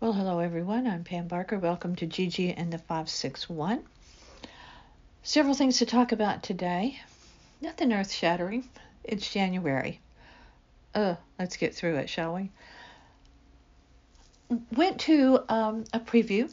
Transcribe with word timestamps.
Well, 0.00 0.12
hello 0.12 0.40
everyone. 0.40 0.88
I'm 0.88 1.04
Pam 1.04 1.28
Barker. 1.28 1.58
Welcome 1.58 1.94
to 1.96 2.06
Gigi 2.06 2.50
and 2.52 2.70
the 2.70 2.78
561. 2.78 3.84
Several 5.22 5.54
things 5.54 5.78
to 5.78 5.86
talk 5.86 6.10
about 6.10 6.42
today. 6.42 7.00
Nothing 7.62 7.92
earth 7.92 8.12
shattering. 8.12 8.68
It's 9.04 9.32
January. 9.32 10.00
Uh, 10.94 11.14
let's 11.38 11.56
get 11.56 11.74
through 11.74 11.96
it, 11.96 12.10
shall 12.10 12.34
we? 12.34 12.50
Went 14.72 15.00
to 15.02 15.44
um, 15.48 15.84
a 15.92 16.00
preview 16.00 16.52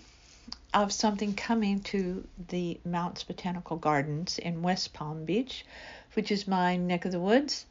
of 0.73 0.93
something 0.93 1.33
coming 1.33 1.81
to 1.81 2.25
the 2.47 2.79
Mounts 2.85 3.23
Botanical 3.23 3.75
Gardens 3.75 4.37
in 4.37 4.61
West 4.61 4.93
Palm 4.93 5.25
Beach, 5.25 5.65
which 6.13 6.31
is 6.31 6.47
my 6.47 6.77
neck 6.77 7.05
of 7.05 7.11
the 7.11 7.19
woods. 7.19 7.65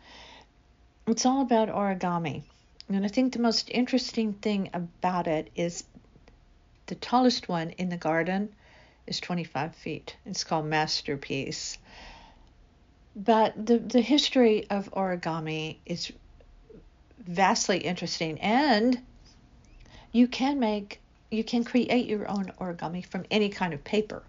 It's 1.07 1.25
all 1.25 1.41
about 1.41 1.68
origami. 1.68 2.43
And 2.93 3.04
I 3.04 3.09
think 3.09 3.32
the 3.32 3.38
most 3.38 3.70
interesting 3.70 4.32
thing 4.32 4.70
about 4.75 5.29
it 5.29 5.50
is 5.54 5.84
the 6.86 6.96
tallest 6.96 7.49
one 7.49 7.71
in 7.71 7.89
the 7.89 7.96
garden 7.96 8.53
is 9.07 9.21
25 9.21 9.76
feet. 9.76 10.16
It's 10.26 10.43
called 10.43 10.66
Masterpiece. 10.66 11.79
But 13.14 13.64
the, 13.64 13.79
the 13.79 14.00
history 14.00 14.68
of 14.71 14.90
origami 14.93 15.76
is 15.86 16.11
vastly 17.18 17.79
interesting 17.79 18.40
and 18.40 19.00
you 20.11 20.27
can 20.27 20.58
make 20.58 21.00
you 21.30 21.44
can 21.44 21.63
create 21.63 22.07
your 22.07 22.29
own 22.29 22.50
origami 22.61 23.07
from 23.07 23.25
any 23.30 23.50
kind 23.50 23.72
of 23.72 23.85
paper. 23.85 24.25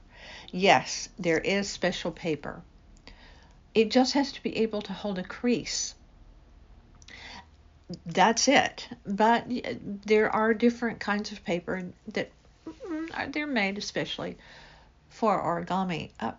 Yes, 0.52 1.10
there 1.18 1.40
is 1.40 1.68
special 1.68 2.12
paper. 2.12 2.62
It 3.74 3.90
just 3.90 4.14
has 4.14 4.32
to 4.34 4.44
be 4.44 4.58
able 4.58 4.84
to 4.84 4.94
hold 4.94 5.18
a 5.18 5.24
crease 5.24 5.96
that's 8.06 8.48
it. 8.48 8.88
But 9.06 9.46
there 10.06 10.30
are 10.30 10.54
different 10.54 11.00
kinds 11.00 11.32
of 11.32 11.44
paper 11.44 11.84
that 12.10 12.32
mm, 12.68 13.34
they're 13.34 13.48
made 13.48 13.78
especially 13.78 14.38
for 15.10 15.42
origami. 15.42 16.12
Uh, 16.20 16.32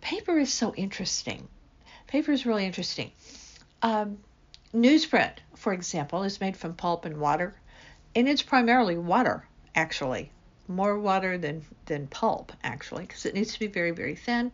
paper 0.00 0.38
is 0.38 0.52
so 0.52 0.74
interesting. 0.74 1.48
Paper 2.06 2.32
is 2.32 2.46
really 2.46 2.66
interesting. 2.66 3.10
Um, 3.82 4.18
newsprint, 4.74 5.32
for 5.56 5.72
example, 5.72 6.22
is 6.22 6.40
made 6.40 6.56
from 6.56 6.74
pulp 6.74 7.04
and 7.04 7.18
water, 7.18 7.54
and 8.14 8.28
it's 8.28 8.42
primarily 8.42 8.96
water, 8.96 9.46
actually, 9.74 10.30
more 10.68 10.98
water 10.98 11.38
than 11.38 11.64
than 11.86 12.06
pulp, 12.06 12.52
actually, 12.62 13.04
because 13.04 13.26
it 13.26 13.34
needs 13.34 13.54
to 13.54 13.60
be 13.60 13.66
very 13.66 13.90
very 13.90 14.14
thin. 14.14 14.52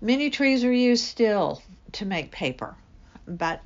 Many 0.00 0.30
trees 0.30 0.64
are 0.64 0.72
used 0.72 1.04
still 1.04 1.62
to 1.92 2.06
make 2.06 2.30
paper, 2.30 2.74
but 3.26 3.60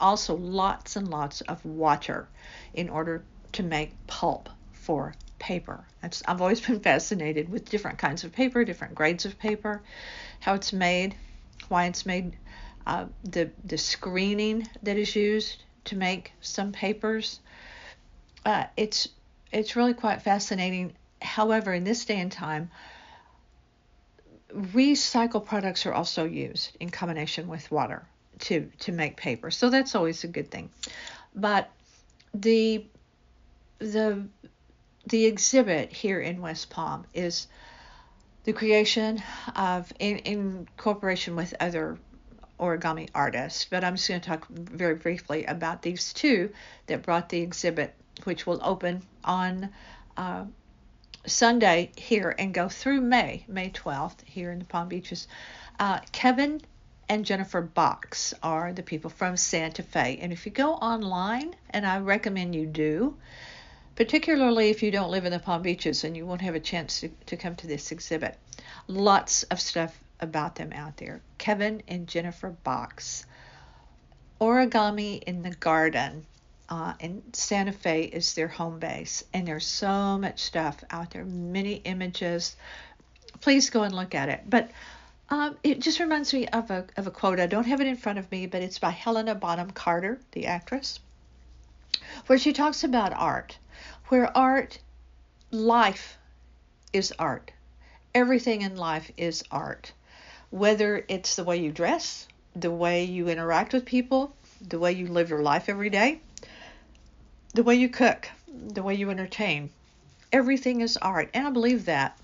also 0.00 0.36
lots 0.36 0.96
and 0.96 1.08
lots 1.08 1.40
of 1.42 1.64
water 1.64 2.28
in 2.74 2.88
order 2.88 3.24
to 3.52 3.62
make 3.62 3.94
pulp 4.06 4.48
for 4.72 5.14
paper. 5.38 5.84
I've 6.02 6.40
always 6.40 6.60
been 6.60 6.80
fascinated 6.90 7.48
with 7.48 7.68
different 7.68 7.98
kinds 7.98 8.24
of 8.24 8.32
paper, 8.32 8.64
different 8.64 8.94
grades 8.94 9.24
of 9.24 9.38
paper, 9.38 9.82
how 10.40 10.54
it's 10.54 10.72
made, 10.72 11.14
why 11.68 11.86
it's 11.86 12.06
made, 12.06 12.36
uh, 12.86 13.06
the 13.22 13.50
the 13.64 13.76
screening 13.76 14.66
that 14.82 14.96
is 14.96 15.14
used 15.14 15.62
to 15.84 15.96
make 15.96 16.32
some 16.40 16.72
papers. 16.72 17.40
Uh, 18.46 18.64
it's 18.76 19.08
it's 19.52 19.76
really 19.76 19.94
quite 19.94 20.22
fascinating. 20.22 20.94
However, 21.20 21.74
in 21.74 21.84
this 21.84 22.04
day 22.04 22.20
and 22.20 22.32
time, 22.32 22.70
recycled 24.54 25.44
products 25.44 25.84
are 25.84 25.92
also 25.92 26.24
used 26.24 26.76
in 26.80 26.88
combination 26.88 27.48
with 27.48 27.70
water 27.70 28.06
to 28.40 28.70
to 28.80 28.92
make 28.92 29.16
paper. 29.16 29.50
So 29.50 29.70
that's 29.70 29.94
always 29.94 30.24
a 30.24 30.28
good 30.28 30.50
thing. 30.50 30.70
But 31.34 31.70
the 32.34 32.84
the 33.78 34.26
the 35.06 35.26
exhibit 35.26 35.92
here 35.92 36.20
in 36.20 36.40
West 36.40 36.70
Palm 36.70 37.06
is 37.14 37.46
the 38.44 38.52
creation 38.52 39.22
of 39.56 39.92
in, 39.98 40.18
in 40.18 40.68
cooperation 40.76 41.36
with 41.36 41.54
other 41.60 41.98
origami 42.58 43.08
artists. 43.14 43.66
But 43.66 43.84
I'm 43.84 43.96
just 43.96 44.08
going 44.08 44.20
to 44.20 44.28
talk 44.28 44.48
very 44.48 44.94
briefly 44.94 45.44
about 45.44 45.82
these 45.82 46.12
two 46.12 46.52
that 46.86 47.02
brought 47.02 47.28
the 47.28 47.40
exhibit, 47.40 47.94
which 48.24 48.46
will 48.46 48.60
open 48.62 49.02
on 49.24 49.70
uh, 50.16 50.44
Sunday 51.26 51.92
here 51.96 52.34
and 52.38 52.52
go 52.52 52.68
through 52.68 53.00
May, 53.00 53.44
May 53.48 53.70
12th 53.70 54.22
here 54.24 54.50
in 54.50 54.58
the 54.58 54.64
Palm 54.64 54.88
Beaches. 54.88 55.28
Uh, 55.78 56.00
Kevin 56.12 56.60
and 57.08 57.24
Jennifer 57.24 57.62
Box 57.62 58.34
are 58.42 58.72
the 58.72 58.82
people 58.82 59.10
from 59.10 59.36
Santa 59.36 59.82
Fe. 59.82 60.18
And 60.20 60.32
if 60.32 60.44
you 60.44 60.52
go 60.52 60.74
online, 60.74 61.54
and 61.70 61.86
I 61.86 61.98
recommend 61.98 62.54
you 62.54 62.66
do, 62.66 63.16
particularly 63.96 64.70
if 64.70 64.82
you 64.82 64.90
don't 64.90 65.10
live 65.10 65.24
in 65.24 65.32
the 65.32 65.38
Palm 65.38 65.62
Beaches 65.62 66.04
and 66.04 66.16
you 66.16 66.26
won't 66.26 66.42
have 66.42 66.54
a 66.54 66.60
chance 66.60 67.00
to, 67.00 67.08
to 67.26 67.36
come 67.36 67.56
to 67.56 67.66
this 67.66 67.92
exhibit, 67.92 68.36
lots 68.86 69.42
of 69.44 69.60
stuff 69.60 69.98
about 70.20 70.56
them 70.56 70.72
out 70.72 70.96
there. 70.96 71.20
Kevin 71.38 71.82
and 71.88 72.06
Jennifer 72.06 72.50
Box. 72.50 73.24
Origami 74.40 75.22
in 75.22 75.42
the 75.42 75.50
Garden 75.50 76.26
uh, 76.68 76.92
in 77.00 77.22
Santa 77.32 77.72
Fe 77.72 78.02
is 78.02 78.34
their 78.34 78.48
home 78.48 78.78
base, 78.78 79.24
and 79.32 79.48
there's 79.48 79.66
so 79.66 80.18
much 80.18 80.40
stuff 80.42 80.84
out 80.90 81.10
there, 81.10 81.24
many 81.24 81.74
images. 81.84 82.54
Please 83.40 83.70
go 83.70 83.82
and 83.82 83.94
look 83.94 84.14
at 84.14 84.28
it. 84.28 84.42
But 84.48 84.70
um, 85.30 85.56
it 85.62 85.80
just 85.80 86.00
reminds 86.00 86.32
me 86.32 86.46
of 86.48 86.70
a, 86.70 86.86
of 86.96 87.06
a 87.06 87.10
quote. 87.10 87.40
I 87.40 87.46
don't 87.46 87.66
have 87.66 87.80
it 87.80 87.86
in 87.86 87.96
front 87.96 88.18
of 88.18 88.30
me, 88.30 88.46
but 88.46 88.62
it's 88.62 88.78
by 88.78 88.90
Helena 88.90 89.34
Bonham 89.34 89.70
Carter, 89.70 90.18
the 90.32 90.46
actress, 90.46 91.00
where 92.26 92.38
she 92.38 92.52
talks 92.52 92.82
about 92.82 93.12
art, 93.12 93.58
where 94.06 94.34
art, 94.36 94.78
life 95.50 96.16
is 96.92 97.12
art. 97.18 97.50
Everything 98.14 98.62
in 98.62 98.76
life 98.76 99.10
is 99.16 99.44
art. 99.50 99.92
Whether 100.50 101.04
it's 101.08 101.36
the 101.36 101.44
way 101.44 101.58
you 101.58 101.72
dress, 101.72 102.26
the 102.56 102.70
way 102.70 103.04
you 103.04 103.28
interact 103.28 103.74
with 103.74 103.84
people, 103.84 104.34
the 104.66 104.78
way 104.78 104.92
you 104.92 105.08
live 105.08 105.28
your 105.28 105.42
life 105.42 105.68
every 105.68 105.90
day, 105.90 106.20
the 107.54 107.62
way 107.62 107.74
you 107.74 107.90
cook, 107.90 108.28
the 108.48 108.82
way 108.82 108.94
you 108.94 109.10
entertain. 109.10 109.70
Everything 110.32 110.80
is 110.80 110.96
art. 110.96 111.28
And 111.34 111.46
I 111.46 111.50
believe 111.50 111.84
that. 111.84 112.18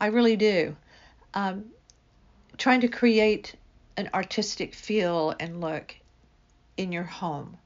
I 0.00 0.06
really 0.06 0.36
do. 0.36 0.76
Um, 1.34 1.66
trying 2.58 2.80
to 2.80 2.88
create 2.88 3.54
an 3.96 4.10
artistic 4.12 4.74
feel 4.74 5.34
and 5.40 5.60
look 5.60 5.94
in 6.76 6.92
your 6.92 7.04
home. 7.04 7.56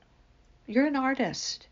You're 0.67 0.87
an 0.87 0.97
artist. 0.97 1.67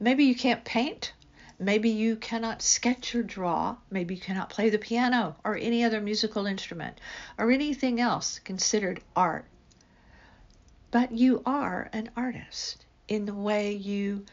Maybe 0.00 0.24
you 0.24 0.34
can't 0.34 0.64
paint. 0.64 1.12
Maybe 1.58 1.90
you 1.90 2.16
cannot 2.16 2.62
sketch 2.62 3.14
or 3.14 3.22
draw. 3.22 3.76
Maybe 3.90 4.14
you 4.16 4.20
cannot 4.20 4.50
play 4.50 4.70
the 4.70 4.78
piano 4.78 5.36
or 5.44 5.56
any 5.56 5.84
other 5.84 6.00
musical 6.00 6.46
instrument 6.46 7.00
or 7.38 7.50
anything 7.52 8.00
else 8.00 8.40
considered 8.40 9.00
art. 9.14 9.44
But 10.90 11.12
you 11.12 11.42
are 11.46 11.88
an 11.92 12.10
artist 12.16 12.84
in 13.08 13.26
the 13.26 13.34
way 13.34 13.72
you 13.72 14.24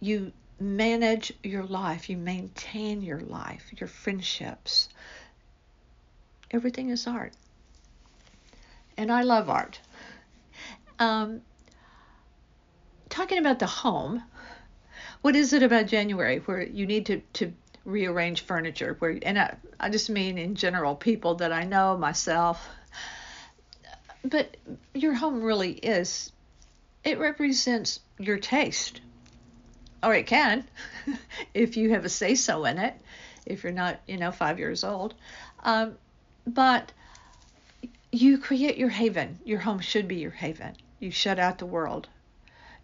you 0.00 0.32
manage 0.58 1.32
your 1.42 1.64
life, 1.64 2.10
you 2.10 2.16
maintain 2.16 3.02
your 3.02 3.20
life, 3.20 3.72
your 3.76 3.88
friendships, 3.88 4.88
everything 6.52 6.90
is 6.90 7.06
art. 7.06 7.32
And 8.96 9.10
I 9.10 9.22
love 9.22 9.48
art. 9.48 9.80
Um, 10.98 11.40
talking 13.08 13.38
about 13.38 13.58
the 13.58 13.66
home, 13.66 14.22
what 15.22 15.36
is 15.36 15.52
it 15.52 15.62
about 15.62 15.86
January 15.86 16.38
where 16.38 16.62
you 16.62 16.86
need 16.86 17.06
to, 17.06 17.20
to 17.34 17.52
rearrange 17.84 18.42
furniture? 18.42 18.96
Where 18.98 19.18
and 19.22 19.38
I, 19.38 19.54
I 19.80 19.88
just 19.88 20.10
mean 20.10 20.38
in 20.38 20.54
general, 20.54 20.94
people 20.94 21.36
that 21.36 21.52
I 21.52 21.64
know, 21.64 21.96
myself. 21.96 22.68
But 24.24 24.56
your 24.94 25.14
home 25.14 25.42
really 25.42 25.72
is, 25.72 26.30
it 27.02 27.18
represents 27.18 28.00
your 28.18 28.38
taste. 28.38 29.00
Or 30.02 30.14
it 30.14 30.26
can, 30.26 30.64
if 31.54 31.76
you 31.76 31.90
have 31.90 32.04
a 32.04 32.08
say 32.08 32.34
so 32.34 32.64
in 32.64 32.78
it, 32.78 32.94
if 33.46 33.62
you're 33.62 33.72
not, 33.72 34.00
you 34.06 34.16
know, 34.16 34.32
five 34.32 34.58
years 34.58 34.84
old. 34.84 35.14
Um, 35.64 35.96
but 36.46 36.92
you 38.10 38.38
create 38.38 38.76
your 38.76 38.88
haven. 38.88 39.38
Your 39.44 39.60
home 39.60 39.80
should 39.80 40.08
be 40.08 40.16
your 40.16 40.30
haven. 40.30 40.76
You 40.98 41.10
shut 41.10 41.38
out 41.38 41.58
the 41.58 41.66
world. 41.66 42.08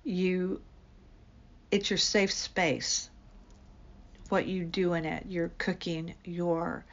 You 0.05 0.61
it's 1.71 1.91
your 1.91 1.99
safe 1.99 2.33
space. 2.33 3.11
What 4.31 4.47
you 4.47 4.65
do 4.65 4.95
in 4.95 5.05
it, 5.05 5.27
your 5.27 5.51
cooking, 5.59 6.15
your 6.25 6.85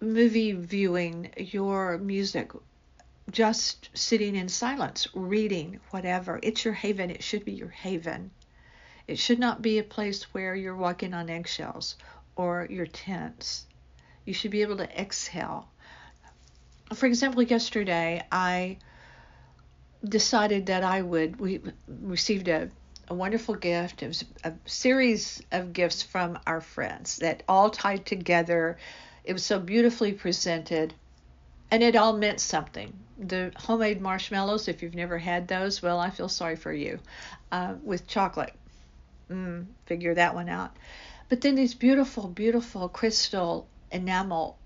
movie 0.00 0.52
viewing, 0.52 1.30
your 1.36 1.98
music, 1.98 2.50
just 3.30 3.90
sitting 3.94 4.36
in 4.36 4.48
silence, 4.48 5.08
reading, 5.14 5.80
whatever. 5.90 6.40
It's 6.42 6.64
your 6.64 6.74
haven. 6.74 7.10
It 7.10 7.22
should 7.22 7.44
be 7.44 7.52
your 7.52 7.68
haven. 7.68 8.30
It 9.06 9.18
should 9.18 9.38
not 9.38 9.62
be 9.62 9.78
a 9.78 9.84
place 9.84 10.24
where 10.34 10.54
you're 10.54 10.76
walking 10.76 11.14
on 11.14 11.30
eggshells 11.30 11.96
or 12.34 12.66
you're 12.70 12.86
tense 12.86 13.66
you 14.26 14.34
should 14.34 14.50
be 14.50 14.62
able 14.62 14.76
to 14.76 15.00
exhale. 15.00 15.68
For 16.94 17.06
example, 17.06 17.42
yesterday 17.42 18.22
I 18.30 18.78
decided 20.04 20.66
that 20.66 20.84
I 20.84 21.02
would, 21.02 21.40
we 21.40 21.60
received 21.88 22.48
a, 22.48 22.70
a 23.08 23.14
wonderful 23.14 23.54
gift. 23.54 24.02
It 24.02 24.08
was 24.08 24.24
a 24.44 24.52
series 24.66 25.42
of 25.52 25.72
gifts 25.72 26.02
from 26.02 26.38
our 26.46 26.60
friends 26.60 27.16
that 27.18 27.42
all 27.48 27.70
tied 27.70 28.04
together. 28.04 28.78
It 29.24 29.32
was 29.32 29.44
so 29.44 29.58
beautifully 29.58 30.12
presented, 30.12 30.94
and 31.70 31.82
it 31.82 31.96
all 31.96 32.12
meant 32.12 32.40
something. 32.40 32.92
The 33.18 33.52
homemade 33.56 34.00
marshmallows, 34.00 34.68
if 34.68 34.82
you've 34.82 34.94
never 34.94 35.18
had 35.18 35.48
those, 35.48 35.82
well, 35.82 35.98
I 35.98 36.10
feel 36.10 36.28
sorry 36.28 36.56
for 36.56 36.72
you. 36.72 36.98
Uh, 37.50 37.74
with 37.82 38.06
chocolate, 38.06 38.52
mm, 39.30 39.66
figure 39.86 40.14
that 40.14 40.34
one 40.34 40.48
out. 40.48 40.76
But 41.28 41.40
then 41.40 41.54
these 41.54 41.74
beautiful, 41.74 42.28
beautiful 42.28 42.88
crystal 42.88 43.66
enamel 43.96 44.58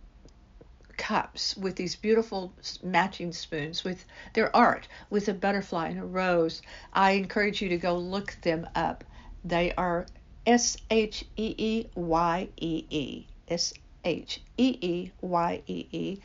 cups 0.96 1.56
with 1.56 1.76
these 1.76 1.96
beautiful 1.96 2.52
matching 2.82 3.32
spoons 3.32 3.84
with 3.84 4.04
their 4.34 4.54
art 4.54 4.86
with 5.08 5.28
a 5.28 5.34
butterfly 5.34 5.88
and 5.88 6.00
a 6.00 6.04
rose. 6.04 6.60
I 6.92 7.12
encourage 7.12 7.62
you 7.62 7.70
to 7.70 7.78
go 7.78 7.96
look 7.96 8.36
them 8.42 8.68
up. 8.74 9.04
They 9.44 9.72
are 9.72 10.06
S 10.46 10.76
H 10.90 11.24
E 11.36 11.54
E 11.56 11.86
Y 11.94 12.48
E 12.56 12.84
E. 12.90 13.26
S 13.48 13.72
H 14.04 14.42
E 14.58 14.78
E 14.80 15.10
Y 15.22 15.62
E 15.66 15.86
E 15.90 16.18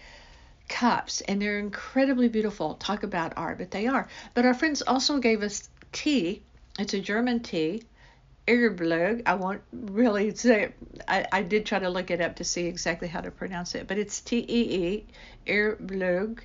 cups 0.68 1.22
and 1.22 1.42
they're 1.42 1.60
incredibly 1.60 2.28
beautiful. 2.28 2.74
Talk 2.76 3.04
about 3.04 3.34
art, 3.38 3.60
but 3.60 3.72
they 3.72 3.88
are. 3.88 4.08
But 4.34 4.46
our 4.46 4.54
friends 4.54 4.82
also 4.82 5.20
gave 5.20 5.44
us 5.44 5.70
tea. 5.92 6.42
It's 6.80 6.94
a 6.94 7.00
German 7.00 7.42
tea 7.42 7.84
Irblug. 8.48 9.24
I 9.26 9.34
won't 9.36 9.62
really 9.72 10.34
say. 10.36 10.74
I, 11.08 11.26
I 11.32 11.42
did 11.42 11.66
try 11.66 11.80
to 11.80 11.90
look 11.90 12.12
it 12.12 12.22
up 12.22 12.36
to 12.38 12.44
see 12.44 12.68
exactly 12.68 13.08
how 13.08 13.22
to 13.22 13.32
pronounce 13.32 13.76
it, 13.76 13.88
but 13.88 13.98
it's 13.98 14.22
T 14.22 14.46
E 14.48 14.86
E 14.86 15.06
Irblug, 15.48 16.40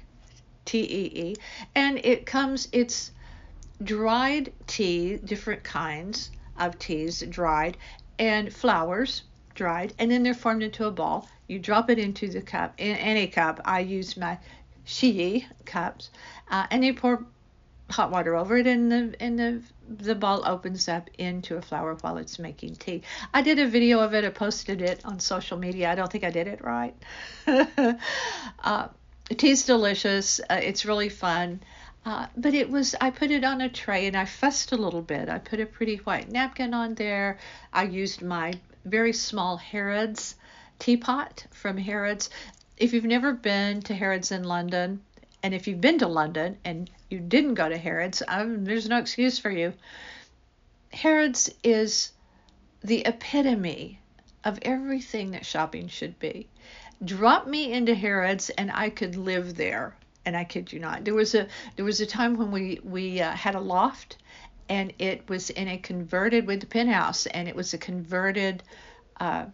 T 0.64 0.80
E 0.80 1.20
E, 1.28 1.36
and 1.74 1.98
it 1.98 2.26
comes. 2.26 2.68
It's 2.72 3.12
dried 3.82 4.52
tea, 4.66 5.16
different 5.18 5.62
kinds 5.62 6.30
of 6.58 6.78
teas, 6.78 7.22
dried, 7.28 7.76
and 8.18 8.52
flowers, 8.52 9.22
dried, 9.54 9.94
and 9.98 10.10
then 10.10 10.22
they're 10.22 10.34
formed 10.34 10.62
into 10.62 10.86
a 10.86 10.90
ball. 10.90 11.28
You 11.48 11.58
drop 11.58 11.90
it 11.90 11.98
into 11.98 12.28
the 12.28 12.40
cup, 12.40 12.74
in 12.78 12.96
any 12.96 13.26
cup. 13.26 13.60
I 13.64 13.80
use 13.80 14.16
my 14.16 14.38
Shi 14.84 15.46
cups, 15.64 16.10
uh, 16.50 16.66
and 16.70 16.84
you 16.84 16.94
pour 16.94 17.24
hot 17.90 18.10
water 18.10 18.36
over 18.36 18.56
it 18.56 18.66
and 18.66 18.90
the 18.90 19.14
and 19.20 19.38
the 19.38 19.62
the 19.88 20.14
ball 20.14 20.42
opens 20.46 20.88
up 20.88 21.10
into 21.18 21.56
a 21.56 21.62
flower 21.62 21.96
while 22.00 22.16
it's 22.16 22.38
making 22.38 22.76
tea. 22.76 23.02
I 23.34 23.42
did 23.42 23.58
a 23.58 23.66
video 23.66 24.00
of 24.00 24.14
it. 24.14 24.24
I 24.24 24.30
posted 24.30 24.80
it 24.82 25.04
on 25.04 25.18
social 25.18 25.58
media. 25.58 25.90
I 25.90 25.96
don't 25.96 26.10
think 26.10 26.22
I 26.22 26.30
did 26.30 26.46
it 26.46 26.62
right. 26.62 26.94
uh, 28.64 28.88
tea's 29.36 29.66
delicious. 29.66 30.40
Uh, 30.48 30.60
it's 30.62 30.84
really 30.84 31.08
fun. 31.08 31.60
Uh, 32.04 32.26
but 32.36 32.54
it 32.54 32.70
was, 32.70 32.94
I 33.00 33.10
put 33.10 33.30
it 33.30 33.44
on 33.44 33.60
a 33.60 33.68
tray 33.68 34.06
and 34.06 34.16
I 34.16 34.24
fussed 34.24 34.72
a 34.72 34.76
little 34.76 35.02
bit. 35.02 35.28
I 35.28 35.38
put 35.38 35.60
a 35.60 35.66
pretty 35.66 35.96
white 35.96 36.30
napkin 36.30 36.72
on 36.72 36.94
there. 36.94 37.38
I 37.72 37.82
used 37.84 38.22
my 38.22 38.54
very 38.84 39.12
small 39.12 39.56
Harrods 39.56 40.34
teapot 40.78 41.46
from 41.50 41.76
Harrods. 41.76 42.30
If 42.78 42.94
you've 42.94 43.04
never 43.04 43.34
been 43.34 43.82
to 43.82 43.94
Harrods 43.94 44.32
in 44.32 44.44
London, 44.44 45.02
and 45.42 45.54
if 45.54 45.66
you've 45.66 45.80
been 45.80 45.98
to 45.98 46.06
London 46.06 46.58
and 46.64 46.90
you 47.08 47.18
didn't 47.18 47.54
go 47.54 47.68
to 47.68 47.76
Harrods, 47.76 48.22
um, 48.28 48.64
there's 48.64 48.88
no 48.88 48.98
excuse 48.98 49.38
for 49.38 49.50
you. 49.50 49.72
Harrods 50.92 51.50
is 51.62 52.12
the 52.82 53.06
epitome 53.06 54.00
of 54.44 54.58
everything 54.62 55.30
that 55.30 55.46
shopping 55.46 55.88
should 55.88 56.18
be. 56.18 56.48
Drop 57.04 57.46
me 57.46 57.72
into 57.72 57.94
Harrods 57.94 58.50
and 58.50 58.70
I 58.72 58.90
could 58.90 59.16
live 59.16 59.56
there. 59.56 59.96
And 60.26 60.36
I 60.36 60.44
kid 60.44 60.72
you 60.72 60.78
not. 60.78 61.04
There 61.04 61.14
was 61.14 61.34
a 61.34 61.48
there 61.76 61.84
was 61.84 62.00
a 62.00 62.06
time 62.06 62.36
when 62.36 62.50
we 62.50 62.78
we 62.84 63.22
uh, 63.22 63.32
had 63.32 63.54
a 63.54 63.60
loft 63.60 64.18
and 64.68 64.92
it 64.98 65.26
was 65.28 65.48
in 65.48 65.66
a 65.66 65.78
converted 65.78 66.46
with 66.46 66.60
the 66.60 66.66
penthouse 66.66 67.26
and 67.26 67.48
it 67.48 67.56
was 67.56 67.72
a 67.72 67.78
converted 67.78 68.62
uh, 69.18 69.46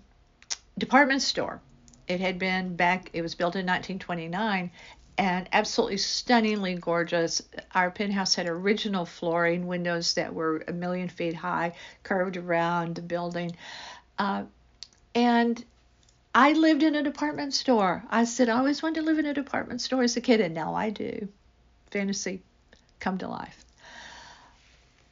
department 0.77 1.23
store. 1.23 1.61
It 2.09 2.21
had 2.21 2.39
been 2.39 2.75
back. 2.75 3.11
It 3.13 3.23
was 3.23 3.37
built 3.37 3.55
in 3.55 3.65
1929 3.67 4.73
and 5.19 5.49
absolutely 5.53 5.97
stunningly 5.97 6.75
gorgeous. 6.75 7.43
Our 7.75 7.91
penthouse 7.91 8.35
had 8.35 8.47
original 8.47 9.07
flooring, 9.07 9.67
windows 9.67 10.15
that 10.15 10.35
were 10.35 10.63
a 10.69 10.73
million 10.73 11.09
feet 11.09 11.35
high, 11.35 11.73
curved 12.03 12.37
around 12.37 12.97
the 12.97 13.03
building. 13.03 13.57
Uh, 14.19 14.45
and 15.15 15.65
I 16.35 16.53
lived 16.53 16.83
in 16.83 16.95
a 16.95 17.03
department 17.03 17.55
store. 17.55 18.05
I 18.11 18.25
said 18.25 18.49
I 18.49 18.59
always 18.59 18.83
wanted 18.83 19.01
to 19.01 19.07
live 19.07 19.19
in 19.19 19.27
a 19.27 19.35
department 19.35 19.81
store 19.81 20.03
as 20.03 20.17
a 20.17 20.21
kid, 20.21 20.41
and 20.41 20.55
now 20.55 20.75
I 20.75 20.91
do. 20.91 21.29
Fantasy 21.91 22.43
come 23.01 23.19
to 23.19 23.29
life. 23.29 23.65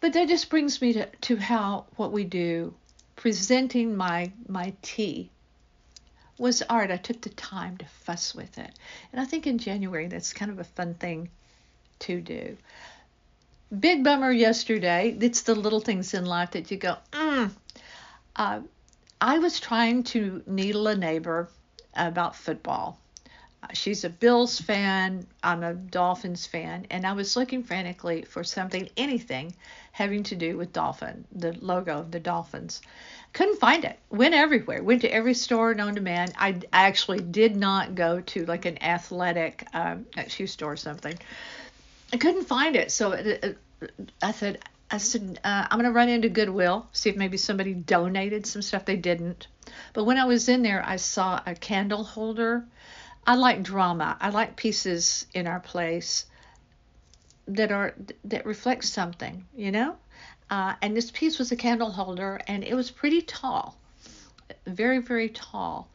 But 0.00 0.12
that 0.12 0.28
just 0.28 0.50
brings 0.50 0.82
me 0.82 0.92
to, 0.94 1.06
to 1.06 1.36
how 1.36 1.86
what 1.96 2.12
we 2.12 2.24
do, 2.24 2.74
presenting 3.16 3.96
my 3.96 4.32
my 4.48 4.74
tea 4.82 5.30
was 6.38 6.62
art. 6.62 6.90
I 6.90 6.96
took 6.96 7.20
the 7.20 7.30
time 7.30 7.76
to 7.78 7.86
fuss 7.86 8.34
with 8.34 8.58
it. 8.58 8.70
And 9.12 9.20
I 9.20 9.24
think 9.24 9.46
in 9.46 9.58
January 9.58 10.08
that's 10.08 10.32
kind 10.32 10.50
of 10.50 10.58
a 10.58 10.64
fun 10.64 10.94
thing 10.94 11.30
to 12.00 12.20
do. 12.20 12.56
Big 13.78 14.04
bummer 14.04 14.30
yesterday. 14.30 15.16
It's 15.20 15.42
the 15.42 15.54
little 15.54 15.80
things 15.80 16.14
in 16.14 16.26
life 16.26 16.52
that 16.52 16.70
you 16.70 16.76
go, 16.76 16.96
mm. 17.12 17.50
Uh, 18.36 18.60
I 19.20 19.38
was 19.38 19.60
trying 19.60 20.02
to 20.04 20.42
needle 20.46 20.88
a 20.88 20.96
neighbor 20.96 21.48
about 21.94 22.34
football. 22.34 22.98
Uh, 23.62 23.68
she's 23.72 24.04
a 24.04 24.10
Bills 24.10 24.60
fan. 24.60 25.26
I'm 25.42 25.62
a 25.62 25.74
Dolphins 25.74 26.46
fan. 26.46 26.86
And 26.90 27.06
I 27.06 27.12
was 27.12 27.36
looking 27.36 27.62
frantically 27.62 28.22
for 28.22 28.44
something, 28.44 28.88
anything 28.96 29.54
having 29.92 30.24
to 30.24 30.36
do 30.36 30.56
with 30.56 30.72
Dolphin, 30.72 31.24
the 31.32 31.52
logo 31.60 32.00
of 32.00 32.10
the 32.10 32.20
Dolphins. 32.20 32.82
Couldn't 33.34 33.60
find 33.60 33.84
it. 33.84 33.98
Went 34.08 34.34
everywhere. 34.34 34.82
Went 34.82 35.02
to 35.02 35.12
every 35.12 35.34
store 35.34 35.74
known 35.74 35.96
to 35.96 36.00
man. 36.00 36.32
I, 36.38 36.60
actually 36.72 37.20
did 37.20 37.56
not 37.56 37.94
go 37.94 38.20
to 38.20 38.46
like 38.46 38.64
an 38.64 38.82
athletic 38.82 39.66
um, 39.74 40.06
shoe 40.28 40.46
store 40.46 40.72
or 40.72 40.76
something. 40.76 41.18
I 42.12 42.16
couldn't 42.16 42.44
find 42.44 42.76
it. 42.76 42.90
So 42.90 43.12
it, 43.12 43.44
it, 43.44 43.58
I 44.22 44.32
said, 44.32 44.60
I 44.90 44.96
said, 44.96 45.40
uh, 45.44 45.66
I'm 45.70 45.78
going 45.78 45.90
to 45.90 45.94
run 45.94 46.08
into 46.08 46.30
Goodwill, 46.30 46.86
see 46.92 47.10
if 47.10 47.16
maybe 47.16 47.36
somebody 47.36 47.74
donated 47.74 48.46
some 48.46 48.62
stuff. 48.62 48.86
They 48.86 48.96
didn't. 48.96 49.48
But 49.92 50.04
when 50.04 50.16
I 50.16 50.24
was 50.24 50.48
in 50.48 50.62
there, 50.62 50.82
I 50.86 50.96
saw 50.96 51.42
a 51.44 51.54
candle 51.54 52.04
holder 52.04 52.64
I 53.26 53.36
like 53.36 53.62
drama. 53.62 54.16
I 54.20 54.30
like 54.30 54.56
pieces 54.56 55.26
in 55.32 55.46
our 55.46 55.60
place 55.60 56.26
that 57.48 57.72
are 57.72 57.94
that 58.24 58.46
reflect 58.46 58.84
something, 58.84 59.46
you 59.56 59.70
know. 59.70 59.96
Uh, 60.50 60.74
and 60.82 60.96
this 60.96 61.10
piece 61.10 61.38
was 61.38 61.52
a 61.52 61.56
candle 61.56 61.90
holder, 61.90 62.40
and 62.46 62.64
it 62.64 62.74
was 62.74 62.90
pretty 62.90 63.22
tall, 63.22 63.76
very 64.66 64.98
very 64.98 65.28
tall, 65.28 65.88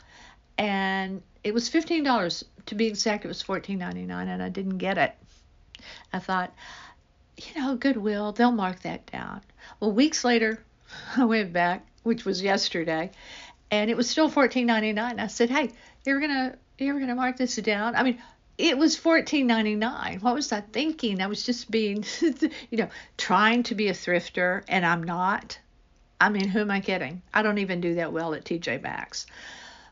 and 0.58 1.22
it 1.44 1.54
was 1.54 1.70
fifteen 1.70 2.04
dollars 2.04 2.44
to 2.66 2.76
be 2.76 2.88
exact. 2.88 3.26
It 3.26 3.28
was 3.28 3.42
fourteen 3.42 3.80
ninety 3.80 4.04
nine, 4.04 4.28
and 4.28 4.42
I 4.42 4.50
didn't 4.50 4.78
get 4.78 4.98
it. 4.98 5.16
I 6.12 6.20
thought, 6.20 6.54
you 7.38 7.62
know, 7.62 7.76
Goodwill, 7.76 8.32
they'll 8.32 8.52
mark 8.52 8.82
that 8.82 9.06
down. 9.12 9.42
Well, 9.80 9.92
weeks 9.92 10.24
later, 10.24 10.64
I 11.16 11.26
went 11.26 11.54
back, 11.54 11.86
which 12.04 12.26
was 12.26 12.42
yesterday, 12.42 13.12
and 13.72 13.90
it 13.90 13.98
was 13.98 14.10
still 14.10 14.30
fourteen 14.30 14.66
ninety 14.66 14.94
nine. 14.94 15.20
I 15.20 15.28
said, 15.28 15.50
hey, 15.50 15.72
you're 16.06 16.20
gonna 16.20 16.58
you're 16.80 17.00
to 17.00 17.16
mark 17.16 17.38
this 17.38 17.56
down? 17.58 17.96
I 17.96 18.04
mean, 18.04 18.22
it 18.60 18.78
was 18.78 18.98
$14.99. 18.98 20.22
What 20.22 20.36
was 20.36 20.52
I 20.52 20.60
thinking? 20.60 21.22
I 21.22 21.28
was 21.28 21.46
just 21.46 21.72
being, 21.72 22.04
you 22.70 22.78
know, 22.78 22.90
trying 23.18 23.64
to 23.64 23.74
be 23.74 23.88
a 23.88 23.94
thrifter, 23.94 24.64
and 24.68 24.86
I'm 24.86 25.02
not. 25.02 25.58
I 26.20 26.28
mean, 26.28 26.50
who 26.50 26.60
am 26.60 26.70
I 26.70 26.82
kidding? 26.82 27.22
I 27.34 27.42
don't 27.42 27.60
even 27.60 27.80
do 27.80 27.96
that 27.96 28.12
well 28.12 28.34
at 28.34 28.44
TJ 28.44 28.84
Maxx. 28.84 29.28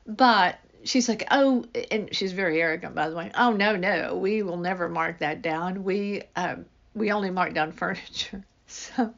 But 0.06 0.60
she's 0.84 1.08
like, 1.08 1.26
oh, 1.32 1.64
and 1.90 2.14
she's 2.14 2.34
very 2.34 2.62
arrogant, 2.62 2.94
by 2.94 3.10
the 3.10 3.16
way. 3.16 3.32
Oh 3.36 3.54
no, 3.54 3.78
no, 3.78 4.18
we 4.18 4.44
will 4.44 4.58
never 4.58 4.90
mark 4.90 5.20
that 5.20 5.42
down. 5.42 5.86
We 5.86 6.24
um, 6.36 6.66
we 6.94 7.14
only 7.14 7.30
mark 7.30 7.54
down 7.54 7.72
furniture. 7.84 8.44
So, 8.68 9.14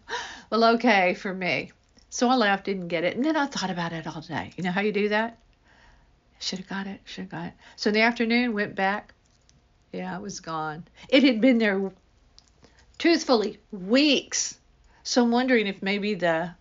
well, 0.51 0.63
okay 0.75 1.15
for 1.15 1.33
me. 1.33 1.71
So 2.11 2.29
I 2.29 2.35
left, 2.35 2.65
didn't 2.65 2.87
get 2.87 3.03
it, 3.03 3.15
and 3.15 3.25
then 3.25 3.35
I 3.35 3.47
thought 3.47 3.71
about 3.71 3.93
it 3.93 4.05
all 4.05 4.21
day. 4.21 4.51
You 4.57 4.63
know 4.63 4.71
how 4.71 4.81
you 4.81 4.91
do 4.91 5.09
that? 5.09 5.39
Should 6.37 6.59
have 6.59 6.69
got 6.69 6.85
it. 6.85 7.01
Should 7.05 7.23
have 7.23 7.31
got 7.31 7.45
it. 7.47 7.53
So 7.75 7.89
in 7.89 7.95
the 7.95 8.01
afternoon, 8.01 8.53
went 8.53 8.75
back. 8.75 9.13
Yeah, 9.91 10.15
it 10.15 10.21
was 10.21 10.39
gone. 10.39 10.83
It 11.07 11.23
had 11.23 11.41
been 11.41 11.57
there, 11.57 11.91
truthfully, 12.97 13.59
weeks. 13.71 14.57
So 15.03 15.23
I'm 15.23 15.31
wondering 15.31 15.67
if 15.67 15.81
maybe 15.81 16.13
the 16.13 16.51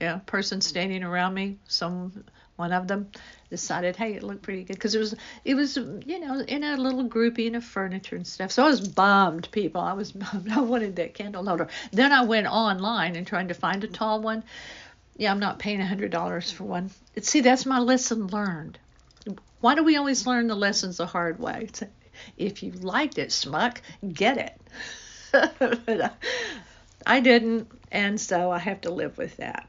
yeah, 0.00 0.20
person 0.24 0.60
standing 0.60 1.02
around 1.02 1.34
me, 1.34 1.58
some 1.68 2.24
one 2.56 2.72
of 2.72 2.88
them, 2.88 3.10
decided, 3.50 3.96
hey, 3.96 4.14
it 4.14 4.22
looked 4.22 4.42
pretty 4.42 4.64
good 4.64 4.74
because 4.74 4.94
it 4.94 4.98
was 4.98 5.14
it 5.44 5.54
was 5.54 5.76
you 5.76 6.20
know 6.20 6.40
in 6.40 6.64
a 6.64 6.76
little 6.76 7.04
grouping 7.04 7.54
of 7.54 7.64
furniture 7.64 8.16
and 8.16 8.26
stuff. 8.26 8.50
So 8.52 8.64
I 8.64 8.68
was 8.68 8.86
bummed, 8.86 9.50
people. 9.50 9.80
I 9.80 9.92
was 9.92 10.12
bummed. 10.22 10.50
I 10.50 10.60
wanted 10.60 10.96
that 10.96 11.14
candle 11.14 11.44
holder. 11.44 11.68
Then 11.92 12.12
I 12.12 12.24
went 12.24 12.46
online 12.46 13.16
and 13.16 13.26
trying 13.26 13.48
to 13.48 13.54
find 13.54 13.84
a 13.84 13.88
tall 13.88 14.20
one. 14.20 14.42
Yeah, 15.16 15.30
I'm 15.30 15.40
not 15.40 15.58
paying 15.58 15.80
a 15.80 15.86
hundred 15.86 16.10
dollars 16.12 16.50
for 16.50 16.64
one. 16.64 16.90
See, 17.20 17.40
that's 17.40 17.66
my 17.66 17.78
lesson 17.78 18.28
learned. 18.28 18.78
Why 19.60 19.74
do 19.74 19.84
we 19.84 19.96
always 19.96 20.26
learn 20.26 20.46
the 20.46 20.54
lessons 20.54 20.96
the 20.96 21.06
hard 21.06 21.38
way? 21.38 21.68
If 22.36 22.62
you 22.62 22.72
liked 22.72 23.18
it, 23.18 23.30
schmuck, 23.30 23.78
get 24.12 24.38
it. 24.38 24.60
but, 25.86 26.16
I 27.06 27.20
didn't, 27.20 27.70
and 27.90 28.20
so 28.20 28.50
I 28.50 28.58
have 28.58 28.82
to 28.82 28.90
live 28.90 29.16
with 29.16 29.36
that. 29.38 29.68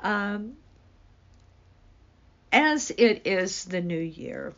Um, 0.00 0.54
as 2.52 2.90
it 2.90 3.26
is 3.26 3.64
the 3.64 3.80
new 3.80 3.98
year, 3.98 4.54